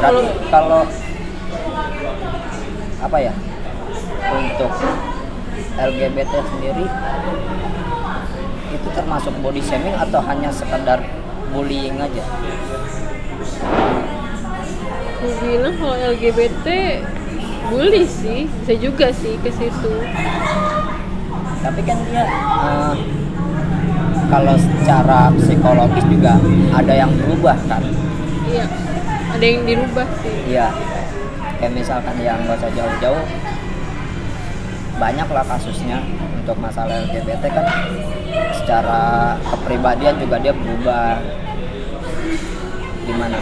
Berarti 0.00 0.26
kalau 0.48 0.82
apa 2.98 3.18
ya 3.20 3.34
untuk 4.34 4.70
LGBT 5.78 6.32
sendiri 6.42 6.86
itu 8.68 8.88
termasuk 8.92 9.32
body 9.38 9.62
shaming 9.62 9.94
atau 9.94 10.18
hanya 10.26 10.50
sekedar 10.50 10.98
bullying 11.54 11.96
aja? 12.02 12.24
Aku 15.18 15.26
bilang 15.42 15.74
kalau 15.78 15.96
LGBT 15.96 16.66
bully 17.70 18.04
sih, 18.06 18.50
bisa 18.50 18.74
juga 18.74 19.06
sih 19.14 19.38
ke 19.38 19.50
situ. 19.54 19.92
Tapi 21.58 21.80
kan 21.86 21.98
dia 22.10 22.22
eh, 22.26 22.94
kalau 24.28 24.54
secara 24.58 25.30
psikologis 25.38 26.04
juga 26.06 26.42
ada 26.74 26.92
yang 26.92 27.10
berubah 27.22 27.56
kan? 27.70 27.82
Iya, 28.50 28.66
ada 29.34 29.44
yang 29.44 29.62
dirubah 29.62 30.06
sih. 30.22 30.34
Iya. 30.54 30.68
Kayak 31.58 31.72
misalkan 31.74 32.14
yang 32.22 32.38
nggak 32.46 32.58
usah 32.62 32.70
jauh-jauh 32.70 33.22
banyak 34.98 35.28
lah 35.30 35.44
kasusnya 35.46 36.02
untuk 36.42 36.58
masalah 36.58 37.06
LGBT 37.06 37.42
kan 37.54 37.66
secara 38.58 39.02
kepribadian 39.46 40.18
juga 40.18 40.36
dia 40.42 40.52
berubah 40.52 41.22
gimana? 43.06 43.38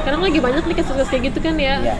Sekarang 0.00 0.20
lagi 0.20 0.38
banyak 0.38 0.62
nih 0.68 0.76
kasus-kasus 0.78 1.10
kayak 1.10 1.22
gitu 1.32 1.38
kan 1.42 1.56
ya. 1.56 1.80
Iya. 1.80 1.96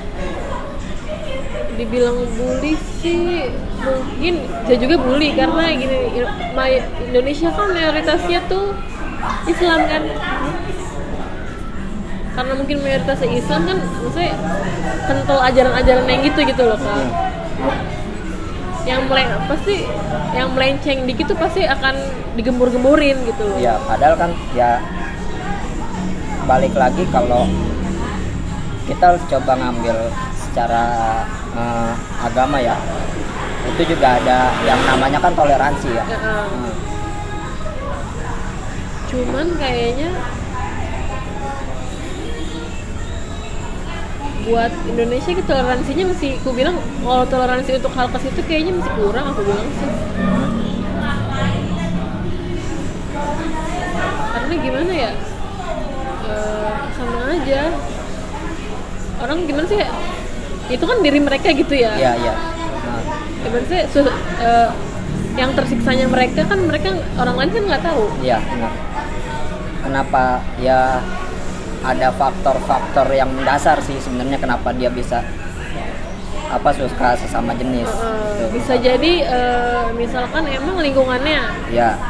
Dibilang 1.80 2.20
bully 2.36 2.76
sih 3.00 3.48
mungkin 3.80 4.44
bisa 4.68 4.74
juga 4.76 5.00
bully 5.00 5.32
karena 5.32 5.72
gini 5.72 6.20
Indonesia 7.08 7.48
kan 7.48 7.72
mayoritasnya 7.72 8.44
tuh 8.52 8.76
Islam 9.48 9.80
kan. 9.88 10.02
Karena 12.40 12.56
mungkin 12.56 12.80
mayoritasnya 12.80 13.36
Islam 13.36 13.60
kan 13.68 13.78
maksudnya 14.00 14.32
kental 15.04 15.38
ajaran-ajaran 15.44 16.08
yang 16.08 16.22
gitu 16.24 16.40
gitu 16.48 16.62
loh 16.64 16.80
kan. 16.80 17.04
Yang 18.88 19.00
mulai 19.12 19.28
pasti 19.44 19.84
yang 20.32 20.48
melenceng 20.56 21.04
dikit 21.04 21.36
tuh 21.36 21.36
pasti 21.36 21.68
akan 21.68 22.00
digembur-gemburin 22.40 23.28
gitu 23.28 23.44
loh. 23.44 23.60
Ya, 23.60 23.76
padahal 23.84 24.16
kan 24.16 24.32
ya 24.56 24.80
balik 26.48 26.72
lagi 26.72 27.04
kalau 27.12 27.44
kita 28.88 29.20
coba 29.28 29.52
ngambil 29.60 30.08
secara 30.40 30.84
eh, 31.52 31.92
agama 32.24 32.56
ya, 32.56 32.72
itu 33.68 33.84
juga 33.84 34.16
ada 34.16 34.48
yang 34.64 34.80
namanya 34.88 35.20
kan 35.20 35.36
toleransi 35.36 35.92
ya. 35.92 36.04
Hmm. 36.08 36.72
cuman 39.10 39.58
kayaknya 39.58 40.06
buat 44.50 44.72
Indonesia 44.84 45.30
gitu 45.30 45.46
toleransinya 45.46 46.04
masih 46.10 46.34
aku 46.36 46.50
bilang 46.50 46.74
kalau 47.00 47.24
toleransi 47.24 47.78
untuk 47.78 47.92
hal 47.94 48.10
ke 48.10 48.18
situ 48.18 48.40
kayaknya 48.44 48.72
masih 48.74 48.92
kurang 48.98 49.26
aku 49.30 49.40
bilang 49.46 49.68
sih. 49.70 49.90
Karena 54.30 54.54
gimana 54.58 54.92
ya 54.92 55.12
Eh, 56.30 56.72
sama 56.94 57.20
aja. 57.26 57.62
Orang 59.18 59.38
gimana 59.44 59.66
sih 59.66 59.82
itu 60.70 60.84
kan 60.86 60.98
diri 61.02 61.18
mereka 61.18 61.50
gitu 61.50 61.74
ya. 61.74 61.90
Iya, 61.98 62.12
iya. 62.16 62.34
Cuman 63.42 63.62
sih 63.66 63.80
su- 63.90 64.14
eh, 64.38 64.68
yang 65.34 65.50
tersiksanya 65.54 66.06
mereka 66.06 66.46
kan 66.46 66.62
mereka 66.62 66.94
orang 67.18 67.34
lain 67.34 67.50
kan 67.50 67.62
nggak 67.66 67.82
tahu. 67.82 68.04
Iya. 68.22 68.38
Kenapa? 69.82 70.38
Ya 70.62 71.02
ada 71.80 72.08
faktor-faktor 72.12 73.08
yang 73.12 73.32
mendasar 73.32 73.80
sih 73.80 73.96
sebenarnya 74.00 74.36
kenapa 74.36 74.72
dia 74.76 74.92
bisa 74.92 75.24
apa 76.50 76.70
suka 76.74 77.14
sesama 77.16 77.54
jenis. 77.56 77.88
Uh, 77.88 78.20
Gitu. 78.40 78.56
bisa 78.56 78.74
jadi 78.80 79.12
eh, 79.28 79.84
misalkan 79.92 80.48
emang 80.48 80.80
lingkungannya. 80.80 81.40
Ya, 81.70 82.00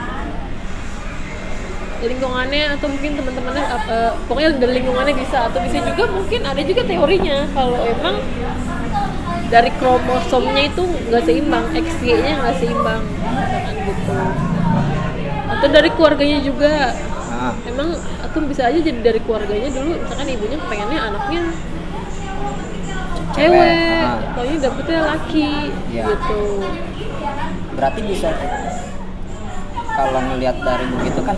lingkungannya 2.01 2.79
atau 2.79 2.87
mungkin 2.89 3.13
teman-temannya 3.19 3.65
apa 3.67 3.97
pokoknya 4.25 4.57
dari 4.57 4.73
lingkungannya 4.81 5.15
bisa 5.21 5.53
atau 5.53 5.61
bisa 5.61 5.85
juga 5.85 6.05
mungkin 6.09 6.41
ada 6.47 6.63
juga 6.65 6.83
teorinya. 6.87 7.39
Kalau 7.53 7.79
emang 7.85 8.17
dari 9.51 9.71
kromosomnya 9.77 10.63
itu 10.71 10.83
nggak 11.11 11.23
seimbang 11.27 11.65
XY-nya 11.75 12.35
nggak 12.41 12.57
seimbang 12.63 13.03
gitu. 13.85 14.15
Atau 15.51 15.67
dari 15.69 15.91
keluarganya 15.93 16.39
juga. 16.41 16.95
Nah, 17.41 17.53
emang 17.67 17.99
atau 18.31 18.47
bisa 18.47 18.63
aja 18.71 18.79
jadi 18.79 19.01
dari 19.03 19.21
keluarganya 19.27 19.69
dulu 19.75 19.91
misalkan 19.99 20.29
ibunya 20.31 20.59
pengennya 20.71 21.01
anaknya 21.11 21.43
Cewek, 23.31 23.47
cewek 23.47 24.03
ah. 24.03 24.19
pokoknya 24.35 24.57
dapetnya 24.63 24.99
laki 25.07 25.51
Iya. 25.91 26.05
gitu 26.15 26.41
berarti 27.75 28.01
bisa 28.07 28.29
kalau 29.91 30.21
ngelihat 30.31 30.57
dari 30.63 30.87
begitu 30.95 31.21
kan 31.27 31.37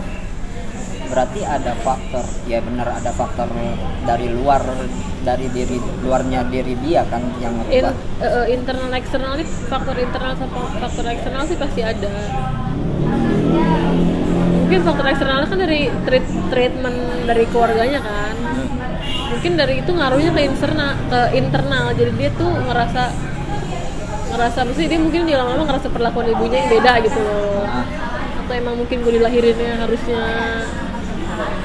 berarti 1.13 1.41
ada 1.45 1.73
faktor 1.85 2.25
ya 2.49 2.65
benar 2.65 2.89
ada 2.97 3.13
faktor 3.13 3.49
dari 4.09 4.33
luar 4.33 4.65
dari 5.25 5.47
diri 5.53 5.77
luarnya 6.01 6.49
diri 6.49 6.73
dia 6.81 7.05
kan 7.05 7.21
yang 7.37 7.53
In, 7.69 7.85
merubah 7.85 7.95
eh, 8.25 8.47
internal 8.57 8.89
eksternal 8.97 9.37
faktor 9.69 9.97
internal 10.01 10.33
sama 10.41 10.73
faktor 10.81 11.05
eksternal 11.13 11.45
sih 11.45 11.57
pasti 11.61 11.81
ada 11.85 12.13
mungkin 14.73 14.89
faktor 14.89 15.05
eksternal 15.05 15.45
kan 15.45 15.61
dari 15.61 15.93
treat, 16.09 16.25
treatment 16.49 16.97
dari 17.29 17.45
keluarganya 17.53 18.01
kan. 18.01 18.33
Mungkin 19.37 19.53
dari 19.53 19.85
itu 19.85 19.93
ngaruhnya 19.93 20.33
ke 20.33 20.41
internal 20.49 20.97
ke 21.13 21.21
internal. 21.37 21.85
Jadi 21.93 22.13
dia 22.17 22.33
tuh 22.33 22.49
ngerasa 22.49 23.13
ngerasa 24.33 24.59
mesti 24.65 24.89
dia 24.89 24.97
mungkin 24.97 25.29
dia 25.29 25.45
lama-lama 25.45 25.69
ngerasa 25.69 25.93
perlakuan 25.93 26.33
ibunya 26.33 26.65
yang 26.65 26.71
beda 26.73 27.05
gitu 27.05 27.21
loh. 27.21 27.69
Atau 28.41 28.53
emang 28.57 28.81
mungkin 28.81 29.05
gue 29.05 29.13
dilahirinnya 29.21 29.77
harusnya 29.77 30.25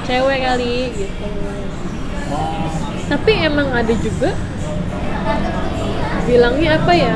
cewek 0.03 0.39
kali 0.43 0.91
gitu. 0.91 1.27
Tapi 3.07 3.31
emang 3.39 3.71
ada 3.71 3.93
juga 4.03 4.35
bilangnya 6.27 6.75
apa 6.75 6.91
ya? 6.91 7.15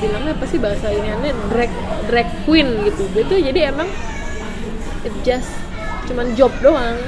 Bilangnya 0.00 0.32
apa 0.32 0.44
sih 0.48 0.56
bahasa 0.56 0.88
iniannya? 0.88 1.32
Drag 1.52 1.72
drag 2.08 2.28
queen 2.48 2.88
gitu. 2.88 3.04
Gitu 3.12 3.36
jadi 3.36 3.76
emang 3.76 3.92
it 5.04 5.14
just 5.24 5.48
cuman 6.10 6.26
job 6.36 6.52
doang. 6.60 6.98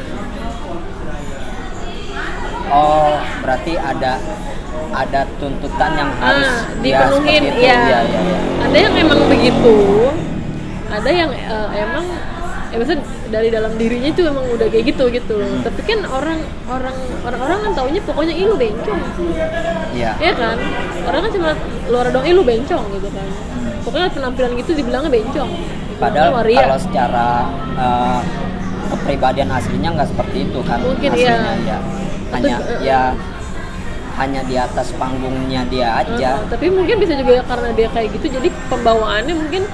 Oh 2.73 3.21
berarti 3.45 3.77
ada 3.77 4.17
ada 4.93 5.21
tuntutan 5.37 5.93
yang 5.97 6.11
harus 6.21 6.49
ah 6.49 6.69
dipenuhin 6.81 7.43
ya. 7.49 7.53
Iya, 7.53 7.77
iya, 7.85 7.99
iya. 8.07 8.37
ada 8.65 8.77
yang 8.77 8.95
emang 8.97 9.21
begitu. 9.29 9.77
Ada 10.89 11.11
yang 11.11 11.31
eh, 11.33 11.69
emang 11.85 12.05
ya 12.73 12.77
maksudnya 12.81 13.05
dari 13.29 13.49
dalam 13.53 13.73
dirinya 13.77 14.09
itu 14.09 14.25
emang 14.25 14.45
udah 14.49 14.67
kayak 14.73 14.85
gitu 14.93 15.05
gitu. 15.13 15.35
Loh 15.41 15.61
tapi 15.61 15.81
kan 15.85 16.01
orang 16.09 16.41
orang 16.69 16.97
orang 17.29 17.41
orang 17.45 17.59
kan 17.69 17.73
taunya 17.77 18.01
pokoknya 18.05 18.35
ilu 18.37 18.57
bencong. 18.57 19.01
Iya. 19.93 20.17
ya 20.17 20.33
kan? 20.33 20.57
Orang 21.05 21.29
kan 21.29 21.31
cuma 21.37 21.51
luar 21.93 22.09
doang 22.09 22.25
ilu 22.25 22.41
bencong 22.41 22.85
gitu 22.97 23.09
kan. 23.13 23.29
Pokoknya 23.85 24.09
penampilan 24.15 24.53
gitu 24.57 24.73
dibilangnya 24.79 25.13
bencong 25.13 25.53
Padahal 26.03 26.31
waria. 26.35 26.59
kalau 26.61 26.79
secara 26.79 27.27
eh, 27.75 28.21
kepribadian 28.91 29.49
aslinya 29.49 29.89
nggak 29.95 30.09
seperti 30.11 30.39
itu 30.45 30.61
kan 30.63 30.79
Mungkin, 30.79 31.09
aslinya 31.09 31.53
iya. 31.57 31.65
ya. 31.65 31.79
Hanya 32.33 32.55
Atau, 32.57 32.67
eh, 32.67 32.79
ya 32.83 33.01
hanya 34.13 34.41
di 34.45 34.57
atas 34.57 34.93
panggungnya 34.93 35.65
dia 35.67 35.89
aja. 35.97 36.37
Uh, 36.37 36.45
tapi 36.47 36.69
mungkin 36.69 37.01
bisa 37.01 37.17
juga 37.17 37.41
karena 37.43 37.73
dia 37.73 37.89
kayak 37.89 38.13
gitu 38.13 38.29
jadi 38.31 38.49
pembawaannya 38.69 39.35
mungkin 39.35 39.65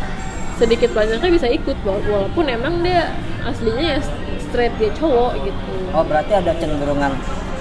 sedikit 0.55 0.91
banyaknya 0.93 1.27
bisa 1.29 1.47
ikut 1.49 1.75
wa- 1.83 1.99
walaupun 2.05 2.47
emang 2.47 2.79
dia 2.81 3.11
aslinya 3.43 3.95
ya 3.95 4.01
straight 4.39 4.71
dia 4.79 4.95
cowok 4.95 5.43
gitu 5.43 5.71
Oh 5.91 6.05
berarti 6.05 6.33
ada 6.35 6.55
cenderungan 6.55 7.19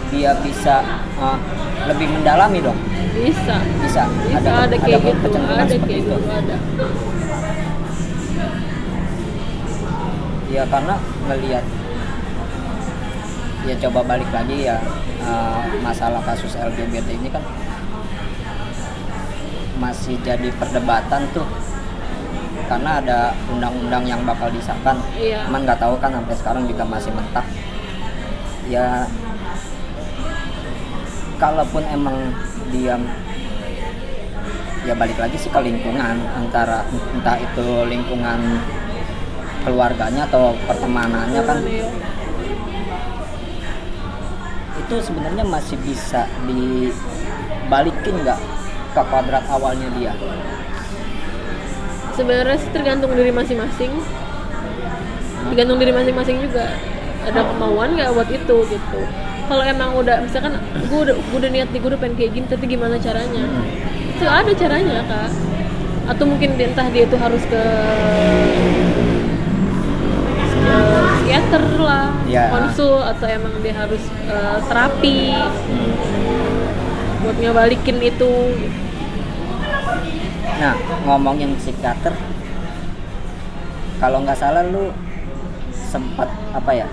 dia 0.08 0.38
bisa 0.38 0.86
eh, 1.18 1.38
lebih 1.86 2.08
mendalami 2.12 2.62
dong. 2.62 2.78
bisa 3.18 3.58
Bisa. 3.82 4.06
bisa 4.30 4.50
ada, 4.62 4.78
kayak 4.78 5.02
gitu 5.02 5.18
kecenderungan 5.26 5.58
ada 5.58 5.74
seperti 5.74 5.90
kayak 5.90 6.06
itu. 6.06 6.14
gitu 6.14 6.30
ada 6.30 6.56
Ya 10.48 10.64
karena 10.68 10.96
ngelihat 11.28 11.66
ya 13.68 13.76
coba 13.84 14.00
balik 14.16 14.32
lagi 14.32 14.64
ya 14.64 14.80
eh, 15.20 15.62
masalah 15.84 16.24
kasus 16.24 16.56
LGBT 16.56 17.20
ini 17.20 17.28
kan 17.28 17.44
masih 19.78 20.18
jadi 20.24 20.50
perdebatan 20.56 21.28
tuh. 21.36 21.48
Karena 22.68 23.00
ada 23.00 23.32
undang-undang 23.48 24.04
yang 24.04 24.22
bakal 24.28 24.52
disahkan. 24.52 25.00
Iya. 25.16 25.48
cuman 25.48 25.64
nggak 25.64 25.80
tahu 25.80 25.96
kan 26.04 26.12
sampai 26.12 26.36
sekarang 26.36 26.64
juga 26.68 26.84
masih 26.84 27.12
mentah. 27.16 27.48
Ya 28.68 29.08
kalaupun 31.40 31.86
emang 31.88 32.18
dia 32.74 33.00
ya 34.84 34.94
balik 34.96 35.20
lagi 35.20 35.36
sih 35.36 35.52
ke 35.52 35.60
lingkungan 35.60 36.16
antara 36.32 36.84
entah 37.14 37.38
itu 37.40 37.68
lingkungan 37.88 38.40
keluarganya 39.68 40.24
atau 40.32 40.56
pertemanannya 40.64 41.42
kan? 41.44 41.60
Itu 44.80 44.96
sebenarnya 45.04 45.44
masih 45.44 45.76
bisa 45.84 46.24
dibalikin 46.48 48.24
nggak 48.24 48.40
ke 48.96 49.02
kuadrat 49.12 49.44
awalnya 49.52 49.92
dia? 50.00 50.16
Sebenarnya 52.16 52.56
sih 52.56 52.72
tergantung 52.72 53.12
diri 53.12 53.36
masing-masing. 53.36 53.92
Tergantung 55.52 55.78
diri 55.84 55.92
masing-masing 55.92 56.40
juga. 56.48 56.72
Ada 57.28 57.44
kemauan 57.44 58.00
nggak 58.00 58.16
buat 58.16 58.30
itu 58.32 58.56
gitu. 58.72 59.02
Kalau 59.48 59.64
emang 59.64 59.96
udah 60.00 60.24
misalkan 60.24 60.56
gue 60.88 61.00
udah 61.12 61.16
gue 61.16 61.38
udah 61.44 61.52
niat 61.52 61.68
nih 61.76 61.80
gue 61.84 61.90
udah 61.92 62.00
pengen 62.00 62.16
kayak 62.16 62.32
gini 62.40 62.48
tapi 62.48 62.66
gimana 62.72 62.96
caranya? 62.96 63.44
Itu 64.16 64.24
ada 64.24 64.52
caranya 64.56 65.04
kak. 65.04 65.32
Atau 66.08 66.24
mungkin 66.24 66.56
entah 66.56 66.88
dia 66.88 67.04
itu 67.04 67.20
harus 67.20 67.44
ke 67.52 67.64
ke 70.80 71.00
psikiater 71.18 71.64
lah 71.80 72.06
Ya. 72.28 72.52
konsul 72.52 73.00
atau 73.00 73.24
emang 73.26 73.56
dia 73.60 73.72
harus 73.72 74.04
eh, 74.28 74.58
terapi. 74.68 75.32
Buat 77.24 77.38
ngebalikin 77.40 77.98
itu. 78.00 78.32
Nah 80.58 80.74
ngomongin 81.04 81.56
psikiater 81.56 82.14
kalau 83.98 84.22
nggak 84.22 84.38
salah 84.38 84.62
lu 84.64 84.94
sempat 85.74 86.30
apa 86.52 86.72
ya 86.74 86.88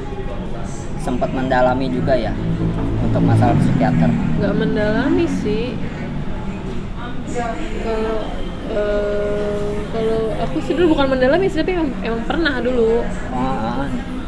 sempat 0.97 1.29
mendalami 1.33 1.93
juga 1.93 2.17
ya 2.17 2.33
untuk 3.03 3.21
masalah 3.21 3.53
psikiater? 3.59 4.09
Nggak 4.41 4.55
mendalami 4.55 5.27
sih. 5.29 5.77
Kalau 7.83 8.23
eh, 8.71 9.73
kalau 9.93 10.21
aku 10.41 10.57
sih 10.65 10.73
dulu 10.77 10.97
bukan 10.97 11.17
mendalami 11.17 11.47
sih 11.51 11.61
tapi 11.61 11.77
emang, 11.77 11.91
emang 12.01 12.23
pernah 12.25 12.55
dulu. 12.61 13.05
Oh, 13.35 13.85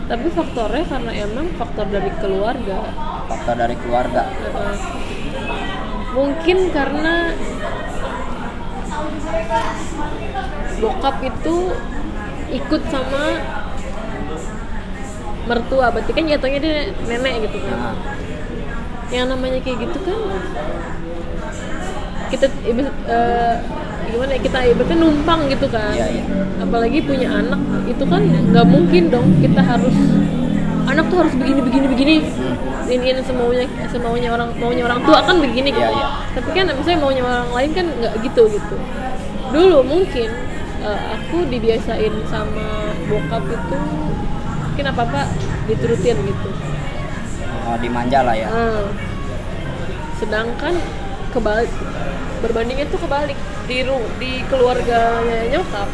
tapi 0.07 0.27
faktornya 0.31 0.85
karena 0.87 1.12
emang 1.16 1.46
faktor 1.59 1.87
dari 1.90 2.11
keluarga. 2.20 2.79
Faktor 3.27 3.55
dari 3.59 3.77
keluarga. 3.81 4.22
Eh, 4.29 4.77
mungkin 6.14 6.59
karena 6.70 7.14
bokap 10.77 11.16
itu 11.25 11.57
ikut 12.53 12.83
sama 12.92 13.25
mertua. 15.46 15.87
Berarti 15.90 16.11
kan 16.14 16.25
jatuhnya 16.27 16.59
dia 16.62 16.77
nenek 17.07 17.35
gitu 17.51 17.59
kan. 17.64 17.79
Nah, 17.79 17.96
yang 19.11 19.31
namanya 19.31 19.62
kayak 19.62 19.87
gitu 19.87 19.99
kan 20.03 20.18
kita 22.27 22.46
eh, 23.07 23.55
gimana 24.07 24.31
ya 24.35 24.40
kita 24.40 24.59
ibaratnya 24.66 24.97
numpang 24.97 25.40
gitu 25.49 25.66
kan 25.69 25.92
Iya, 25.92 26.07
iya. 26.09 26.25
apalagi 26.59 26.99
punya 27.03 27.29
anak 27.31 27.61
itu 27.85 28.05
kan 28.07 28.23
nggak 28.23 28.66
mungkin 28.66 29.03
dong 29.11 29.29
kita 29.38 29.61
harus 29.61 29.95
anak 30.87 31.05
tuh 31.11 31.19
harus 31.27 31.35
begini 31.35 31.61
begini 31.61 31.87
begini 31.90 32.14
Hmm. 32.87 32.95
ini 32.95 33.19
ini 33.19 33.23
semaunya 33.27 33.66
semaunya 33.90 34.31
orang 34.31 34.55
maunya 34.62 34.87
orang 34.87 35.03
tua 35.03 35.19
kan 35.19 35.42
begini 35.42 35.75
gitu 35.75 35.83
iya. 35.83 36.07
tapi 36.38 36.49
kan 36.55 36.71
misalnya 36.71 37.01
maunya 37.03 37.23
orang 37.27 37.51
lain 37.51 37.71
kan 37.75 37.87
nggak 37.90 38.14
gitu 38.23 38.42
gitu 38.47 38.77
dulu 39.51 39.83
mungkin 39.83 40.31
eh, 40.81 41.01
aku 41.19 41.51
dibiasain 41.51 42.14
sama 42.31 42.95
bokap 43.11 43.42
itu 43.42 43.77
mungkin 44.62 44.85
apa 44.87 45.03
apa 45.03 45.21
diturutin 45.66 46.14
gitu 46.14 46.49
oh, 47.66 47.77
dimanja 47.83 48.23
lah 48.23 48.38
ya 48.38 48.47
Hmm. 48.47 48.87
Sedangkan 50.16 50.73
kebalik 51.29 51.69
berbandingnya 52.40 52.87
tuh 52.88 52.97
kebalik 52.97 53.37
di 53.66 53.83
di 54.22 54.33
keluarganya 54.46 55.50
nyokap. 55.50 55.88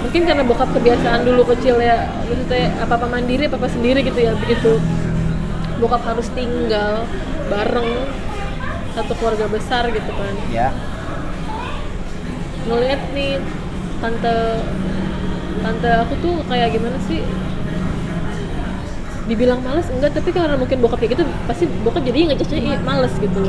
Mungkin 0.00 0.22
karena 0.26 0.42
bokap 0.44 0.70
kebiasaan 0.72 1.22
dulu 1.28 1.44
kecil 1.54 1.76
ya, 1.80 2.08
maksudnya 2.24 2.72
apa 2.80 2.94
apa 2.96 3.06
mandiri, 3.08 3.46
apa 3.48 3.56
apa 3.60 3.68
sendiri 3.68 4.00
gitu 4.04 4.20
ya 4.20 4.32
begitu. 4.36 4.80
Bokap 5.80 6.04
harus 6.04 6.28
tinggal 6.36 7.04
bareng 7.48 7.90
satu 8.92 9.12
keluarga 9.16 9.46
besar 9.48 9.88
gitu 9.90 10.10
kan. 10.12 10.34
ya 10.52 10.70
Ngeliat 12.68 13.00
nih 13.16 13.40
tante 14.00 14.36
tante 15.60 15.90
aku 15.92 16.14
tuh 16.24 16.34
kayak 16.48 16.72
gimana 16.72 16.96
sih 17.04 17.20
dibilang 19.28 19.62
males 19.62 19.86
enggak 19.92 20.10
tapi 20.16 20.34
karena 20.34 20.58
mungkin 20.58 20.82
bokap 20.82 20.98
kayak 20.98 21.14
gitu 21.14 21.24
pasti 21.46 21.64
bokap 21.86 22.02
jadi 22.02 22.34
ngejudge 22.34 22.56
iya 22.58 22.82
males 22.82 23.14
gitu 23.22 23.46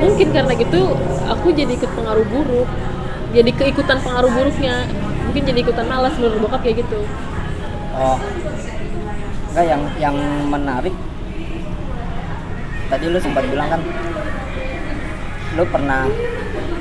mungkin 0.00 0.28
karena 0.32 0.52
gitu 0.52 0.96
aku 1.26 1.52
jadi 1.52 1.72
ikut 1.72 1.90
pengaruh 1.92 2.26
buruk. 2.26 2.68
Jadi 3.30 3.50
keikutan 3.54 4.00
pengaruh 4.00 4.32
buruknya. 4.32 4.88
Mungkin 5.28 5.42
jadi 5.46 5.58
ikutan 5.62 5.86
malas 5.86 6.16
menurut 6.18 6.42
bokap 6.42 6.60
kayak 6.60 6.82
gitu. 6.82 7.06
Oh, 7.94 8.18
enggak 9.52 9.66
yang 9.68 9.82
yang 10.00 10.16
menarik. 10.48 10.94
Tadi 12.90 13.04
lu 13.06 13.18
sempat 13.22 13.46
bilang 13.46 13.70
kan, 13.70 13.80
lu 15.54 15.62
pernah 15.64 16.10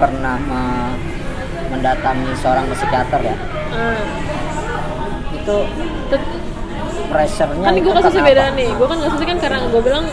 pernah 0.02 0.36
me- 0.42 0.98
mendatangi 1.70 2.34
seorang 2.34 2.66
psikiater 2.74 3.22
ya. 3.22 3.36
ah. 3.70 4.02
Itu 5.30 5.56
tet- 6.10 6.34
pressure-nya 7.10 7.66
kan 7.66 7.74
gue 7.76 7.94
kasusnya 7.94 8.22
karena 8.22 8.30
beda 8.34 8.44
nih. 8.58 8.70
Gue 8.74 8.88
kan 8.90 8.98
kasusnya 9.00 9.28
kan 9.28 9.38
karena 9.40 9.58
gue 9.70 9.82
bilang 9.82 10.06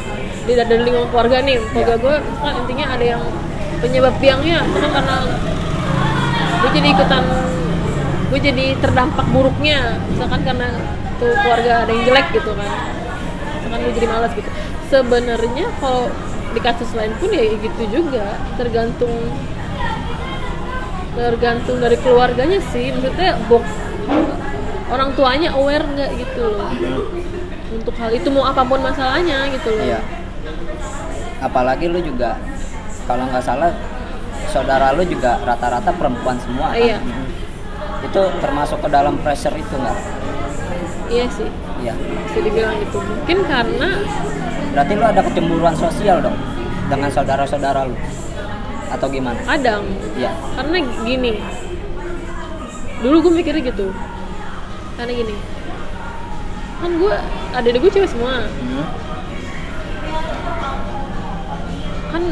di 0.47 0.53
dari 0.55 0.83
lingkungan 0.87 1.11
keluarga 1.11 1.43
nih. 1.43 1.59
Keluarga 1.75 1.95
Iya. 1.99 2.03
gue 2.03 2.15
kan 2.39 2.55
intinya 2.63 2.87
ada 2.95 3.05
yang 3.05 3.23
penyebab 3.83 4.15
biangnya 4.23 4.59
kan 4.63 4.91
karena 4.95 5.17
gue 6.57 6.71
jadi 6.73 6.89
ikutan 6.97 7.25
gue 8.31 8.41
jadi 8.41 8.67
terdampak 8.79 9.27
buruknya. 9.35 9.99
Misalkan 10.11 10.41
karena 10.47 10.69
tuh 11.19 11.35
keluarga 11.43 11.73
ada 11.85 11.91
yang 11.91 12.05
jelek 12.07 12.27
gitu 12.31 12.51
kan. 12.55 12.71
Misalkan 13.59 13.79
gue 13.83 13.93
jadi 13.99 14.09
malas 14.09 14.33
gitu. 14.39 14.49
Sebenarnya 14.87 15.67
kalau 15.83 16.07
di 16.55 16.61
kasus 16.63 16.91
lain 16.95 17.13
pun 17.19 17.29
ya 17.35 17.43
gitu 17.59 17.83
juga. 17.91 18.39
Tergantung 18.55 19.13
tergantung 21.19 21.77
dari 21.83 21.97
keluarganya 21.99 22.63
sih. 22.71 22.95
Maksudnya 22.95 23.35
bok 23.51 23.67
orang 24.87 25.11
tuanya 25.19 25.51
aware 25.59 25.83
nggak 25.83 26.11
gitu 26.23 26.55
loh. 26.55 26.71
Untuk 27.67 27.95
hal 27.99 28.15
itu 28.15 28.31
mau 28.31 28.47
apa 28.47 28.63
pun 28.63 28.79
masalahnya 28.79 29.51
gitu 29.51 29.75
loh. 29.75 29.87
Iya. 29.91 30.01
Apalagi 31.39 31.87
lu 31.87 32.01
juga 32.01 32.41
kalau 33.05 33.27
nggak 33.27 33.41
salah 33.41 33.71
saudara 34.47 34.93
lu 34.93 35.05
juga 35.05 35.37
rata-rata 35.43 35.91
perempuan 35.91 36.37
semua 36.39 36.73
kan? 36.73 36.79
Iya. 36.79 36.99
Mm. 36.99 37.27
Itu 38.05 38.21
termasuk 38.39 38.79
ke 38.79 38.89
dalam 38.89 39.15
pressure 39.19 39.55
itu 39.55 39.75
nggak? 39.75 39.99
iya 41.07 41.23
sih 41.31 41.47
Iya. 41.79 41.95
bisa 42.27 42.39
dibilang 42.43 42.75
gitu 42.81 42.99
mungkin 42.99 43.39
karena 43.47 44.03
Berarti 44.75 44.93
lu 44.93 45.05
ada 45.07 45.23
kecemburuan 45.23 45.73
sosial 45.73 46.19
dong 46.19 46.35
dengan 46.87 47.07
saudara-saudara 47.09 47.87
lu 47.87 47.95
atau 48.89 49.07
gimana? 49.07 49.39
kadang 49.47 49.87
Iya. 50.15 50.35
karena 50.59 50.77
gini 51.01 51.39
dulu 52.99 53.23
gue 53.23 53.33
mikirnya 53.39 53.71
gitu 53.71 53.95
karena 54.99 55.13
gini 55.15 55.35
kan 56.77 56.91
gue 56.93 57.15
ada 57.55 57.69
gue 57.71 57.91
cewek 57.93 58.11
semua 58.11 58.43
Hmm. 58.43 58.87
kan 62.09 62.23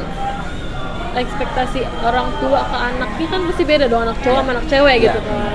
ekspektasi 1.17 1.81
orang 2.01 2.27
tua 2.39 2.61
ke 2.63 2.77
anaknya 2.77 3.27
kan 3.29 3.41
pasti 3.47 3.63
beda 3.63 3.87
dong 3.87 4.03
anak 4.03 4.19
cowok 4.21 4.41
sama 4.41 4.51
anak 4.53 4.67
cewek 4.67 4.95
Iya. 4.95 5.05
gitu 5.09 5.21
kan 5.21 5.55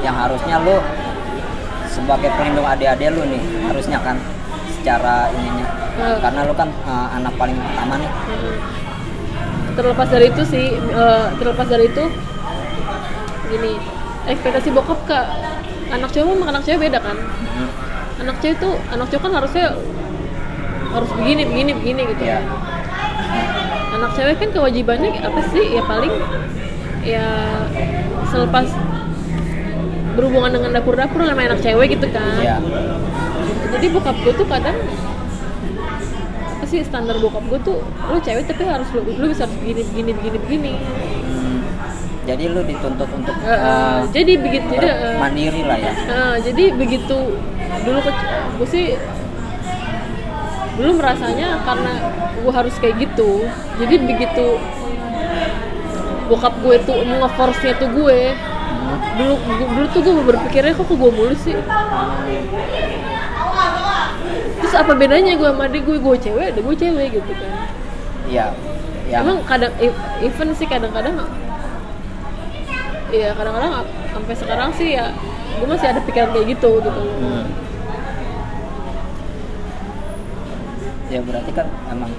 Yang 0.00 0.16
harusnya 0.20 0.56
lu 0.60 0.76
sebagai 1.88 2.30
pelindung 2.30 2.66
adik-adik 2.66 3.08
lu 3.08 3.22
nih 3.24 3.40
harusnya 3.64 3.98
kan 3.98 4.16
secara 4.70 5.30
ininya 5.32 5.66
Hmm. 5.94 6.18
karena 6.18 6.42
lu 6.42 6.50
kan 6.52 6.66
uh, 6.82 7.06
anak 7.14 7.38
paling 7.38 7.54
pertama 7.54 7.94
nih 7.96 8.10
Mm-mm. 8.10 8.54
terlepas 9.72 10.10
dari 10.10 10.26
itu 10.26 10.42
sih 10.42 10.66
eh, 10.74 11.24
terlepas 11.38 11.70
dari 11.70 11.86
itu 11.86 12.04
gini 13.46 13.78
ekspektasi 14.26 14.74
bokap 14.74 14.98
ke 15.06 15.14
anak 15.88 16.10
cowok 16.10 16.34
sama 16.34 16.44
anak 16.50 16.62
cewek 16.62 16.80
beda 16.84 16.98
kan 16.98 17.14
Hmm. 17.14 17.70
anak 18.20 18.36
cewek 18.42 18.58
tuh 18.58 18.74
anak 18.90 19.06
cowok 19.06 19.22
kan 19.22 19.32
harusnya 19.38 19.66
harus 20.90 21.10
begini 21.14 21.42
begini 21.46 21.72
begini 21.74 22.02
gitu 22.10 22.22
Iya. 22.26 22.38
Anak 24.04 24.12
cewek 24.20 24.36
kan 24.36 24.50
kewajibannya 24.52 25.10
apa 25.16 25.40
sih 25.48 25.64
ya 25.80 25.82
paling 25.88 26.12
ya 27.00 27.26
selepas 28.28 28.68
berhubungan 30.12 30.52
dengan 30.60 30.70
dapur-dapur 30.76 31.24
sama 31.24 31.48
anak 31.48 31.64
cewek 31.64 31.96
gitu 31.96 32.12
kan 32.12 32.36
Iya. 32.36 32.56
jadi 33.72 33.86
bokap 33.96 34.16
gue 34.20 34.32
tuh 34.36 34.44
kadang 34.44 34.76
apa 36.52 36.64
sih 36.68 36.84
standar 36.84 37.16
bokap 37.16 37.48
gue 37.48 37.58
tuh 37.64 37.80
lu 38.12 38.20
cewek 38.20 38.44
tapi 38.44 38.68
harus 38.68 38.88
lu 38.92 39.08
lu 39.08 39.24
bisa 39.32 39.48
harus 39.48 39.56
begini 39.56 39.80
begini 39.88 40.10
begini 40.12 40.38
begini 40.44 40.72
Hmm. 41.24 41.60
Jadi 42.24 42.48
lu 42.48 42.64
dituntut 42.64 43.04
untuk 43.12 43.36
eh, 43.44 43.52
uh, 43.52 44.00
jadi 44.08 44.40
begitu 44.40 44.72
jadi 44.80 44.88
eh, 44.96 45.16
mandiri 45.20 45.60
lah 45.60 45.76
ya. 45.76 45.92
Nah, 46.08 46.34
jadi 46.40 46.72
begitu 46.72 47.36
dulu 47.84 48.00
gue 48.00 48.68
sih 48.68 48.96
dulu 50.74 50.90
merasanya 50.96 51.62
karena 51.62 51.92
gue 52.34 52.52
harus 52.52 52.74
kayak 52.76 52.96
gitu 53.00 53.46
jadi 53.76 53.94
begitu 54.00 54.58
bokap 56.24 56.54
gue 56.58 56.76
tuh 56.80 56.96
nge-force 56.98 57.60
nya 57.62 57.74
tuh 57.74 57.90
gue 57.90 58.20
Hmm. 58.64 59.00
dulu 59.16 59.34
dulu 59.70 59.86
tuh 59.88 60.00
gue 60.02 60.24
berpikirnya 60.26 60.72
kok 60.72 60.84
ke 60.84 60.94
gue 60.94 61.08
mulu 61.08 61.32
sih 61.38 61.56
terus 64.56 64.74
apa 64.74 64.92
bedanya 64.92 65.32
gue 65.32 65.46
sama 65.46 65.64
adik 65.64 65.84
gue 65.84 65.96
gue 65.96 66.16
cewek 66.18 66.46
ada 66.50 66.60
gue 66.60 66.74
cewek 66.74 67.08
gitu 67.12 67.32
kan 67.32 67.52
Iya. 68.24 68.46
Yang 69.04 69.20
emang 69.20 69.38
kadang 69.44 69.72
e- 69.78 69.92
even 70.20 70.48
sih 70.52 70.64
kadang-kadang 70.64 71.12
Iya 73.08 73.30
kadang-kadang 73.32 73.84
sampai 74.10 74.34
sekarang 74.34 74.70
sih 74.72 74.96
ya 74.96 75.12
gue 75.54 75.66
masih 75.66 75.86
ada 75.86 76.00
pikiran 76.02 76.32
kayak 76.32 76.46
gitu 76.50 76.70
gitu 76.80 76.90
Hmm. 76.90 77.44
Ya 81.14 81.22
berarti 81.22 81.54
kan 81.54 81.70
emang 81.94 82.10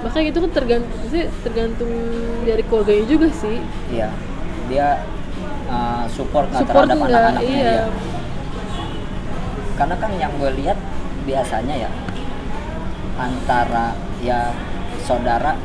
makanya 0.00 0.32
itu 0.32 0.40
kan 0.40 0.52
tergantung 0.56 1.02
sih 1.12 1.28
tergantung 1.44 1.92
dari 2.48 2.64
keluarganya 2.64 3.04
juga 3.04 3.28
sih 3.28 3.60
iya 3.92 4.08
dia 4.72 5.04
uh, 5.68 6.08
support, 6.08 6.48
support 6.56 6.88
terhadap 6.88 6.96
anak-anaknya 6.96 7.44
iya 7.44 7.72
dia. 7.84 7.84
Karena 9.76 9.96
kan 10.00 10.10
yang 10.16 10.32
gue 10.40 10.50
lihat 10.64 10.80
biasanya 11.28 11.76
ya 11.76 11.90
antara 13.20 13.92
ya 14.24 14.56
saudara 15.04 15.60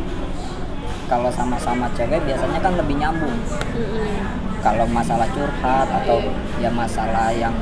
kalau 1.07 1.31
sama-sama 1.31 1.87
cewek 1.95 2.19
biasanya 2.27 2.59
kan 2.59 2.75
lebih 2.75 2.99
nyambung. 2.99 3.31
Mm-mm. 3.31 4.11
Kalau 4.59 4.83
masalah 4.91 5.31
curhat 5.31 5.87
atau 5.87 6.19
ya 6.59 6.67
masalah 6.67 7.31
yang 7.31 7.55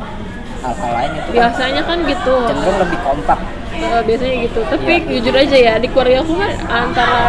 hal-hal 0.66 0.92
lain 0.98 1.12
itu 1.22 1.30
kan 1.30 1.54
biasanya 1.54 1.82
kan 1.86 1.98
gitu 2.10 2.34
cenderung 2.50 2.78
lebih 2.82 3.00
kompak. 3.06 3.38
Eh, 3.74 4.02
biasanya 4.04 4.36
gitu 4.42 4.60
tapi 4.64 4.94
Iya. 5.00 5.10
jujur 5.18 5.34
aja 5.36 5.58
ya 5.58 5.74
di 5.78 5.88
keluarga 5.90 6.22
aku 6.22 6.34
mah 6.34 6.52
antara 6.66 7.22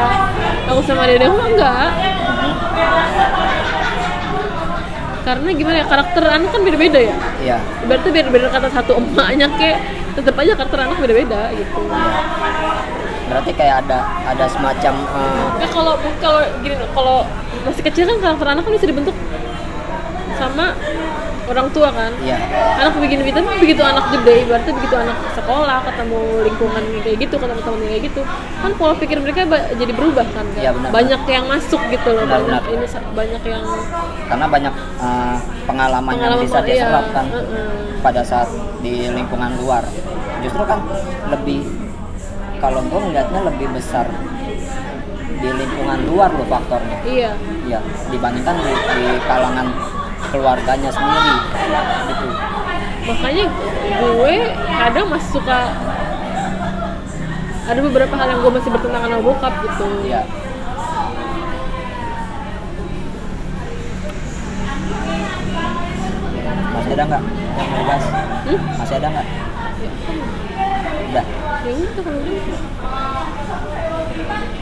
aku 0.66 0.80
sama 0.82 1.04
dede 1.04 1.24
aku 1.24 1.40
enggak 1.40 1.88
karena 5.24 5.48
gimana 5.56 5.76
ya 5.80 5.86
karakter 5.88 6.22
anak 6.22 6.50
kan 6.52 6.60
beda-beda 6.60 7.00
ya 7.00 7.16
Iya. 7.40 7.56
berarti 7.88 8.08
beda-beda 8.08 8.46
kata 8.48 8.68
satu 8.70 8.92
emaknya 8.94 9.48
kayak 9.56 9.78
tetap 10.14 10.36
aja 10.36 10.52
karakter 10.54 10.78
anak 10.80 10.96
beda-beda 10.98 11.40
gitu 11.52 11.80
Berarti 13.24 13.56
kayak 13.56 13.88
ada 13.88 13.98
ada 14.28 14.44
semacam 14.46 14.94
uh, 15.10 15.56
Nah, 15.56 15.68
kalau 15.72 15.96
kalau 16.20 16.44
gini 16.60 16.76
kalau 16.92 17.24
masih 17.64 17.82
kecil 17.82 18.04
kan 18.04 18.20
karakter 18.20 18.46
anak 18.46 18.62
kan 18.62 18.72
bisa 18.76 18.84
dibentuk 18.84 19.16
sama 20.36 20.76
orang 21.44 21.68
tua 21.70 21.88
kan. 21.92 22.12
iya. 22.24 22.38
Anak 22.80 22.96
begini 22.98 23.20
begini 23.24 23.36
tapi 23.44 23.58
begitu 23.60 23.82
anak 23.84 24.04
gede, 24.12 24.36
berarti 24.48 24.70
begitu 24.72 24.94
anak 24.96 25.16
sekolah 25.36 25.78
ketemu 25.84 26.20
lingkungan 26.46 26.82
kayak 27.04 27.18
gitu, 27.20 27.34
ketemu 27.36 27.62
teman 27.62 27.80
kayak 27.84 28.02
gitu, 28.08 28.20
kan 28.60 28.70
pola 28.76 28.94
pikir 28.96 29.18
mereka 29.20 29.40
jadi 29.76 29.92
berubah 29.92 30.26
kan. 30.32 30.46
Kak? 30.54 30.60
Iya, 30.60 30.70
benar. 30.74 30.90
banyak 30.90 31.20
yang 31.28 31.44
masuk 31.48 31.80
gitu 31.92 32.08
loh, 32.12 32.24
Benar, 32.24 32.34
banyak 32.40 32.62
benar. 32.64 32.74
ini 32.74 32.86
banyak 33.14 33.42
yang 33.44 33.64
karena 34.24 34.46
banyak 34.48 34.74
uh, 34.98 35.36
pengalaman, 35.68 36.12
yang 36.16 36.20
Pengalaman 36.20 36.44
bisa 36.48 36.58
dia 36.64 36.74
iya, 36.74 36.84
serap 36.88 37.06
kan 37.12 37.26
heeh. 37.28 37.72
pada 38.00 38.22
saat 38.24 38.48
di 38.80 38.94
lingkungan 39.12 39.52
luar 39.60 39.84
justru 40.40 40.62
kan 40.64 40.80
lebih 41.32 41.64
kalau 42.60 42.80
gue 42.84 43.00
ngeliatnya 43.00 43.40
lebih 43.44 43.68
besar 43.76 44.08
di 45.44 45.48
lingkungan 45.52 46.00
luar 46.08 46.32
loh 46.32 46.48
faktornya 46.48 46.98
iya. 47.04 47.32
ya 47.68 47.80
dibandingkan 48.08 48.56
di, 48.64 48.72
di 48.72 49.04
kalangan 49.28 49.66
keluarganya 50.32 50.90
sendiri 50.92 51.34
gitu 52.08 52.28
Makanya 53.04 53.44
gue 54.00 54.34
kadang 54.80 55.06
masih 55.12 55.30
suka 55.36 55.58
ada 57.64 57.80
beberapa 57.80 58.14
hal 58.16 58.28
yang 58.32 58.40
gue 58.44 58.52
masih 58.52 58.70
bertentangan 58.72 59.08
sama 59.12 59.24
bokap 59.24 59.52
gitu. 59.64 59.88
ya 60.08 60.20
masih 66.74 66.92
ada 66.92 67.04
nggak 67.08 67.22
yang 67.56 67.66
mau 67.68 67.76
dibahas 67.80 68.04
Hmm? 68.44 68.60
masih 68.76 68.94
ada 69.00 69.08
nggak 69.08 69.26
udah 71.08 71.26
Ya 71.64 71.72
kalau 71.96 72.20
gitu. 72.28 72.52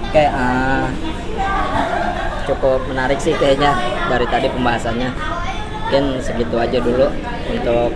Oke, 0.07 0.25
ah, 0.31 0.87
cukup 2.47 2.81
menarik 2.87 3.19
sih 3.19 3.35
kayaknya 3.35 3.75
dari 4.07 4.23
tadi 4.31 4.47
pembahasannya. 4.47 5.11
Mungkin 5.93 6.25
segitu 6.25 6.57
aja 6.57 6.81
dulu 6.81 7.05
untuk 7.53 7.93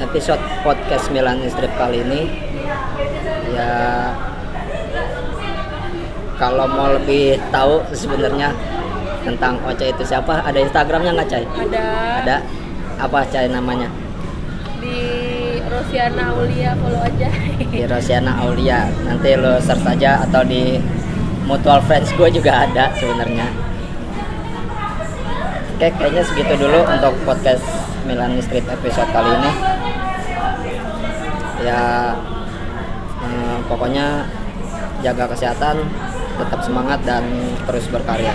episode 0.00 0.40
podcast 0.64 1.12
Milan 1.12 1.44
Strip 1.44 1.68
kali 1.76 2.00
ini. 2.00 2.24
Ya, 3.52 3.68
kalau 6.40 6.64
mau 6.64 6.88
lebih 6.96 7.36
tahu 7.52 7.84
sebenarnya 7.92 8.56
tentang 9.28 9.60
Oce 9.68 9.92
itu 9.92 10.08
siapa, 10.08 10.40
ada 10.40 10.56
Instagramnya 10.56 11.12
nggak 11.12 11.28
Cai? 11.28 11.44
Ada 11.44 11.84
Ada. 12.24 12.36
Apa 12.96 13.28
Cai 13.28 13.44
namanya? 13.52 13.92
di 14.80 15.60
Rosiana 15.68 16.32
Aulia 16.32 16.72
follow 16.80 17.04
aja. 17.04 17.28
di 17.60 17.84
Rosiana 17.92 18.40
Aulia 18.40 18.88
nanti 19.04 19.36
lo 19.36 19.60
search 19.60 19.84
aja 19.84 20.24
atau 20.24 20.40
di 20.40 20.80
mutual 21.44 21.84
friends 21.84 22.08
gue 22.16 22.32
juga 22.32 22.64
ada 22.64 22.88
sebenarnya 22.96 23.63
oke 25.84 26.00
kayaknya 26.00 26.24
segitu 26.24 26.64
dulu 26.64 26.80
untuk 26.88 27.12
podcast 27.28 27.60
Milan 28.08 28.40
Street 28.40 28.64
episode 28.64 29.04
kali 29.12 29.36
ini. 29.36 29.52
Ya 31.60 32.16
eh, 33.20 33.56
pokoknya 33.68 34.24
jaga 35.04 35.28
kesehatan 35.28 35.84
tetap 36.40 36.60
semangat 36.64 37.04
dan 37.04 37.28
terus 37.68 37.84
berkarya 37.92 38.32